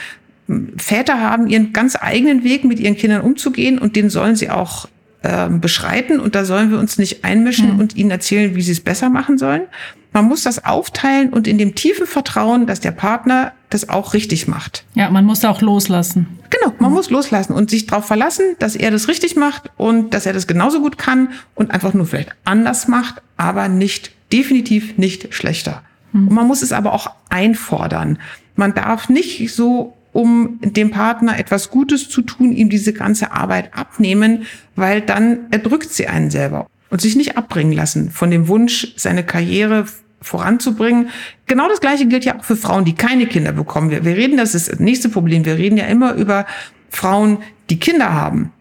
Väter 0.77 1.19
haben 1.19 1.47
ihren 1.47 1.73
ganz 1.73 1.97
eigenen 1.99 2.43
Weg, 2.43 2.63
mit 2.63 2.79
ihren 2.79 2.95
Kindern 2.95 3.21
umzugehen 3.21 3.79
und 3.79 3.95
den 3.95 4.11
sollen 4.11 4.35
sie 4.35 4.51
auch 4.51 4.87
äh, 5.21 5.49
beschreiten 5.49 6.19
und 6.19 6.35
da 6.35 6.45
sollen 6.45 6.71
wir 6.71 6.79
uns 6.79 6.97
nicht 6.97 7.23
einmischen 7.23 7.73
mhm. 7.73 7.79
und 7.79 7.95
ihnen 7.95 8.11
erzählen, 8.11 8.55
wie 8.55 8.61
sie 8.61 8.71
es 8.71 8.81
besser 8.81 9.09
machen 9.09 9.37
sollen. 9.37 9.63
Man 10.11 10.25
muss 10.25 10.43
das 10.43 10.65
aufteilen 10.65 11.31
und 11.31 11.47
in 11.47 11.57
dem 11.57 11.75
tiefen 11.75 12.07
Vertrauen, 12.07 12.65
dass 12.65 12.79
der 12.79 12.91
Partner 12.91 13.51
das 13.69 13.89
auch 13.89 14.13
richtig 14.13 14.47
macht. 14.47 14.83
Ja, 14.95 15.09
man 15.11 15.25
muss 15.25 15.45
auch 15.45 15.61
loslassen. 15.61 16.39
Genau, 16.49 16.73
man 16.79 16.89
mhm. 16.89 16.95
muss 16.95 17.09
loslassen 17.09 17.53
und 17.53 17.69
sich 17.69 17.85
darauf 17.85 18.05
verlassen, 18.05 18.55
dass 18.57 18.75
er 18.75 18.89
das 18.89 19.07
richtig 19.07 19.35
macht 19.35 19.69
und 19.77 20.13
dass 20.13 20.25
er 20.25 20.33
das 20.33 20.47
genauso 20.47 20.81
gut 20.81 20.97
kann 20.97 21.29
und 21.53 21.71
einfach 21.71 21.93
nur 21.93 22.07
vielleicht 22.07 22.31
anders 22.43 22.87
macht, 22.87 23.21
aber 23.37 23.67
nicht, 23.67 24.11
definitiv 24.31 24.97
nicht 24.97 25.33
schlechter. 25.33 25.83
Mhm. 26.11 26.29
Und 26.29 26.33
man 26.33 26.47
muss 26.47 26.63
es 26.63 26.71
aber 26.71 26.93
auch 26.93 27.11
einfordern. 27.29 28.17
Man 28.55 28.73
darf 28.73 29.09
nicht 29.09 29.53
so 29.53 29.95
um 30.19 30.59
dem 30.61 30.91
Partner 30.91 31.39
etwas 31.39 31.69
Gutes 31.69 32.09
zu 32.09 32.21
tun, 32.21 32.51
ihm 32.51 32.69
diese 32.69 32.91
ganze 32.91 33.31
Arbeit 33.31 33.73
abnehmen, 33.73 34.43
weil 34.75 34.99
dann 34.99 35.47
erdrückt 35.49 35.89
sie 35.91 36.07
einen 36.07 36.29
selber 36.29 36.67
und 36.89 36.99
sich 36.99 37.15
nicht 37.15 37.37
abbringen 37.37 37.71
lassen 37.71 38.11
von 38.11 38.29
dem 38.29 38.49
Wunsch, 38.49 38.93
seine 38.97 39.23
Karriere 39.23 39.85
voranzubringen. 40.21 41.07
Genau 41.45 41.69
das 41.69 41.79
Gleiche 41.79 42.05
gilt 42.05 42.25
ja 42.25 42.37
auch 42.37 42.43
für 42.43 42.57
Frauen, 42.57 42.83
die 42.83 42.95
keine 42.95 43.27
Kinder 43.27 43.53
bekommen. 43.53 43.91
Wir, 43.91 44.03
wir 44.03 44.17
reden, 44.17 44.35
das 44.35 44.55
ist 44.55 44.69
das 44.69 44.81
nächste 44.81 45.07
Problem. 45.07 45.45
Wir 45.45 45.57
reden 45.57 45.77
ja 45.77 45.85
immer 45.85 46.15
über 46.15 46.45
Frauen, 46.89 47.37
die 47.69 47.79
Kinder 47.79 48.11
haben. 48.11 48.51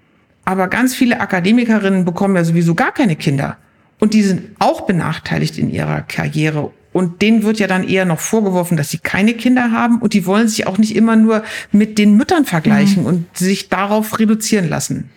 Aber 0.45 0.69
ganz 0.69 0.95
viele 0.95 1.21
Akademikerinnen 1.21 2.05
bekommen 2.05 2.37
ja 2.37 2.45
sowieso 2.45 2.77
gar 2.77 2.93
keine 2.93 3.17
Kinder. 3.17 3.57
Und 3.99 4.15
die 4.15 4.23
sind 4.23 4.43
auch 4.61 4.83
benachteiligt 4.83 5.59
in 5.59 5.71
ihrer 5.71 6.03
Karriere. 6.03 6.71
Und 6.99 7.23
denen 7.23 7.45
wird 7.45 7.61
ja 7.61 7.69
dann 7.69 7.85
eher 7.85 8.05
noch 8.05 8.19
vorgeworfen, 8.19 8.77
dass 8.77 8.89
sie 8.89 8.99
keine 8.99 9.35
Kinder 9.35 9.71
haben. 9.71 10.01
Und 10.01 10.15
die 10.15 10.27
wollen 10.27 10.49
sich 10.49 10.67
auch 10.67 10.79
nicht 10.79 10.97
immer 10.97 11.15
nur 11.15 11.45
mit 11.71 11.97
den 11.97 12.17
Müttern 12.17 12.45
vergleichen 12.45 13.03
mhm. 13.05 13.09
und 13.09 13.39
sich 13.39 13.69
darauf 13.69 14.19
reduzieren 14.19 14.69
lassen. 14.69 15.09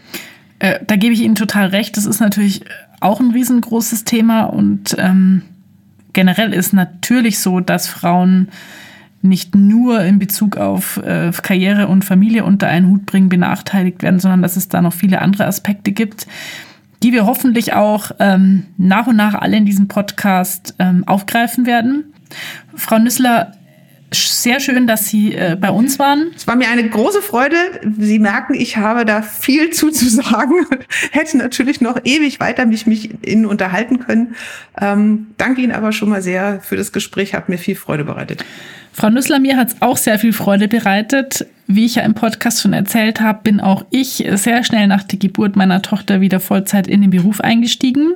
Äh, 0.60 0.78
da 0.86 0.96
gebe 0.96 1.16
ich 1.16 1.22
Ihnen 1.22 1.34
total 1.34 1.70
recht. 1.70 1.98
Das 1.98 2.06
ist 2.06 2.20
natürlich 2.20 2.64
auch 3.00 3.20
ein 3.20 3.32
riesengroßes 3.32 4.04
Thema 4.04 4.44
und 4.44 4.96
ähm, 5.00 5.42
generell 6.14 6.54
ist 6.54 6.72
natürlich 6.72 7.40
so, 7.40 7.62
dass 7.62 7.88
Frauen 7.88 8.50
nicht 9.24 9.56
nur 9.56 10.02
in 10.02 10.20
Bezug 10.20 10.58
auf 10.58 10.98
äh, 10.98 11.32
Karriere 11.42 11.88
und 11.88 12.06
Familie 12.06 12.44
unter 12.44 12.68
einen 12.68 12.90
Hut 12.90 13.08
bringen 13.08 13.30
benachteiligt 13.30 14.04
werden, 14.04 14.20
sondern 14.20 14.44
dass 14.44 14.56
es 14.56 14.68
da 14.68 14.84
noch 14.84 14.94
viele 14.94 15.20
andere 15.20 15.48
Aspekte 15.48 15.94
gibt, 15.94 16.28
die 17.04 17.14
wir 17.14 17.26
hoffentlich 17.26 17.74
auch 17.74 18.12
ähm, 18.20 18.68
nach 18.78 19.08
und 19.08 19.16
nach 19.16 19.34
alle 19.34 19.58
in 19.58 19.66
diesem 19.66 19.88
Podcast 19.88 20.76
ähm, 20.80 21.04
aufgreifen 21.08 21.66
werden. 21.66 22.14
Frau 22.76 23.00
Nüssler, 23.00 23.54
sehr 24.14 24.60
schön, 24.60 24.88
dass 24.88 25.08
Sie 25.08 25.34
äh, 25.34 25.56
bei 25.60 25.70
uns 25.70 25.98
waren. 25.98 26.32
Es 26.36 26.46
war 26.46 26.56
mir 26.56 26.70
eine 26.70 26.88
große 26.88 27.22
Freude. 27.22 27.56
Sie 27.98 28.20
merken, 28.20 28.54
ich 28.54 28.78
habe 28.78 29.06
da 29.06 29.22
viel 29.22 29.70
zuzusagen 29.72 30.66
und 30.70 30.86
hätte 31.12 31.38
natürlich 31.38 31.80
noch 31.82 31.98
ewig 32.04 32.40
weiter 32.40 32.66
mich, 32.66 32.86
mich 32.86 33.12
Ihnen 33.26 33.46
unterhalten 33.46 34.00
können. 34.00 34.36
Ähm, 34.80 35.28
danke 35.38 35.62
Ihnen 35.62 35.72
aber 35.72 35.94
schon 35.94 36.10
mal 36.10 36.22
sehr 36.22 36.60
für 36.62 36.76
das 36.76 36.92
Gespräch, 36.92 37.34
hat 37.34 37.48
mir 37.48 37.58
viel 37.58 37.76
Freude 37.76 38.04
bereitet. 38.04 38.44
Frau 38.94 39.10
Nüssler, 39.10 39.40
mir 39.40 39.58
hat 39.58 39.70
es 39.70 39.82
auch 39.82 39.98
sehr 39.98 40.20
viel 40.20 40.34
Freude 40.34 40.68
bereitet. 40.68 41.46
Wie 41.68 41.86
ich 41.86 41.96
ja 41.96 42.04
im 42.04 42.14
Podcast 42.14 42.62
schon 42.62 42.74
erzählt 42.74 43.22
habe, 43.22 43.40
bin 43.44 43.62
auch 43.62 43.86
ich 43.90 44.28
sehr 44.34 44.64
schnell 44.64 44.88
nach 44.88 45.04
der 45.04 45.20
Geburt 45.20 45.56
meiner 45.56 45.82
Tochter 45.82 46.20
wieder 46.20 46.40
Vollzeit 46.40 46.88
in 46.88 47.02
den 47.02 47.10
Beruf 47.10 47.40
eingestiegen. 47.40 48.14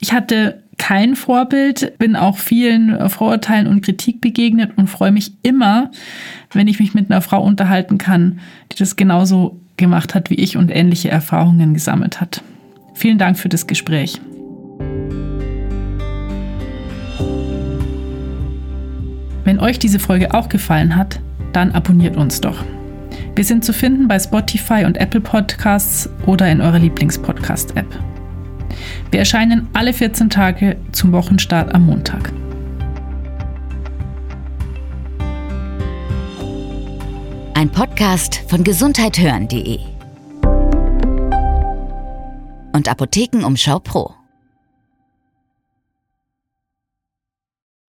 Ich 0.00 0.12
hatte 0.12 0.62
kein 0.76 1.14
Vorbild, 1.14 1.98
bin 1.98 2.16
auch 2.16 2.38
vielen 2.38 3.08
Vorurteilen 3.10 3.66
und 3.66 3.82
Kritik 3.82 4.20
begegnet 4.20 4.72
und 4.76 4.88
freue 4.88 5.12
mich 5.12 5.32
immer, 5.42 5.90
wenn 6.52 6.68
ich 6.68 6.80
mich 6.80 6.94
mit 6.94 7.10
einer 7.10 7.20
Frau 7.20 7.42
unterhalten 7.44 7.98
kann, 7.98 8.40
die 8.72 8.76
das 8.76 8.96
genauso 8.96 9.60
gemacht 9.76 10.14
hat 10.14 10.30
wie 10.30 10.36
ich 10.36 10.56
und 10.56 10.70
ähnliche 10.70 11.10
Erfahrungen 11.10 11.74
gesammelt 11.74 12.20
hat. 12.20 12.42
Vielen 12.94 13.18
Dank 13.18 13.38
für 13.38 13.48
das 13.48 13.66
Gespräch. 13.66 14.20
Wenn 19.50 19.58
euch 19.58 19.80
diese 19.80 19.98
Folge 19.98 20.32
auch 20.32 20.48
gefallen 20.48 20.94
hat, 20.94 21.18
dann 21.52 21.72
abonniert 21.72 22.16
uns 22.16 22.40
doch. 22.40 22.64
Wir 23.34 23.42
sind 23.42 23.64
zu 23.64 23.72
finden 23.72 24.06
bei 24.06 24.16
Spotify 24.16 24.84
und 24.84 24.96
Apple 24.96 25.20
Podcasts 25.20 26.08
oder 26.24 26.48
in 26.52 26.60
eurer 26.60 26.78
Lieblingspodcast-App. 26.78 27.88
Wir 29.10 29.18
erscheinen 29.18 29.66
alle 29.72 29.92
14 29.92 30.30
Tage 30.30 30.76
zum 30.92 31.10
Wochenstart 31.10 31.74
am 31.74 31.86
Montag. 31.86 32.32
Ein 37.54 37.70
Podcast 37.72 38.44
von 38.46 38.62
gesundheithören.de 38.62 39.80
und 42.72 42.88
Apothekenumschau 42.88 43.80
Pro. 43.80 44.19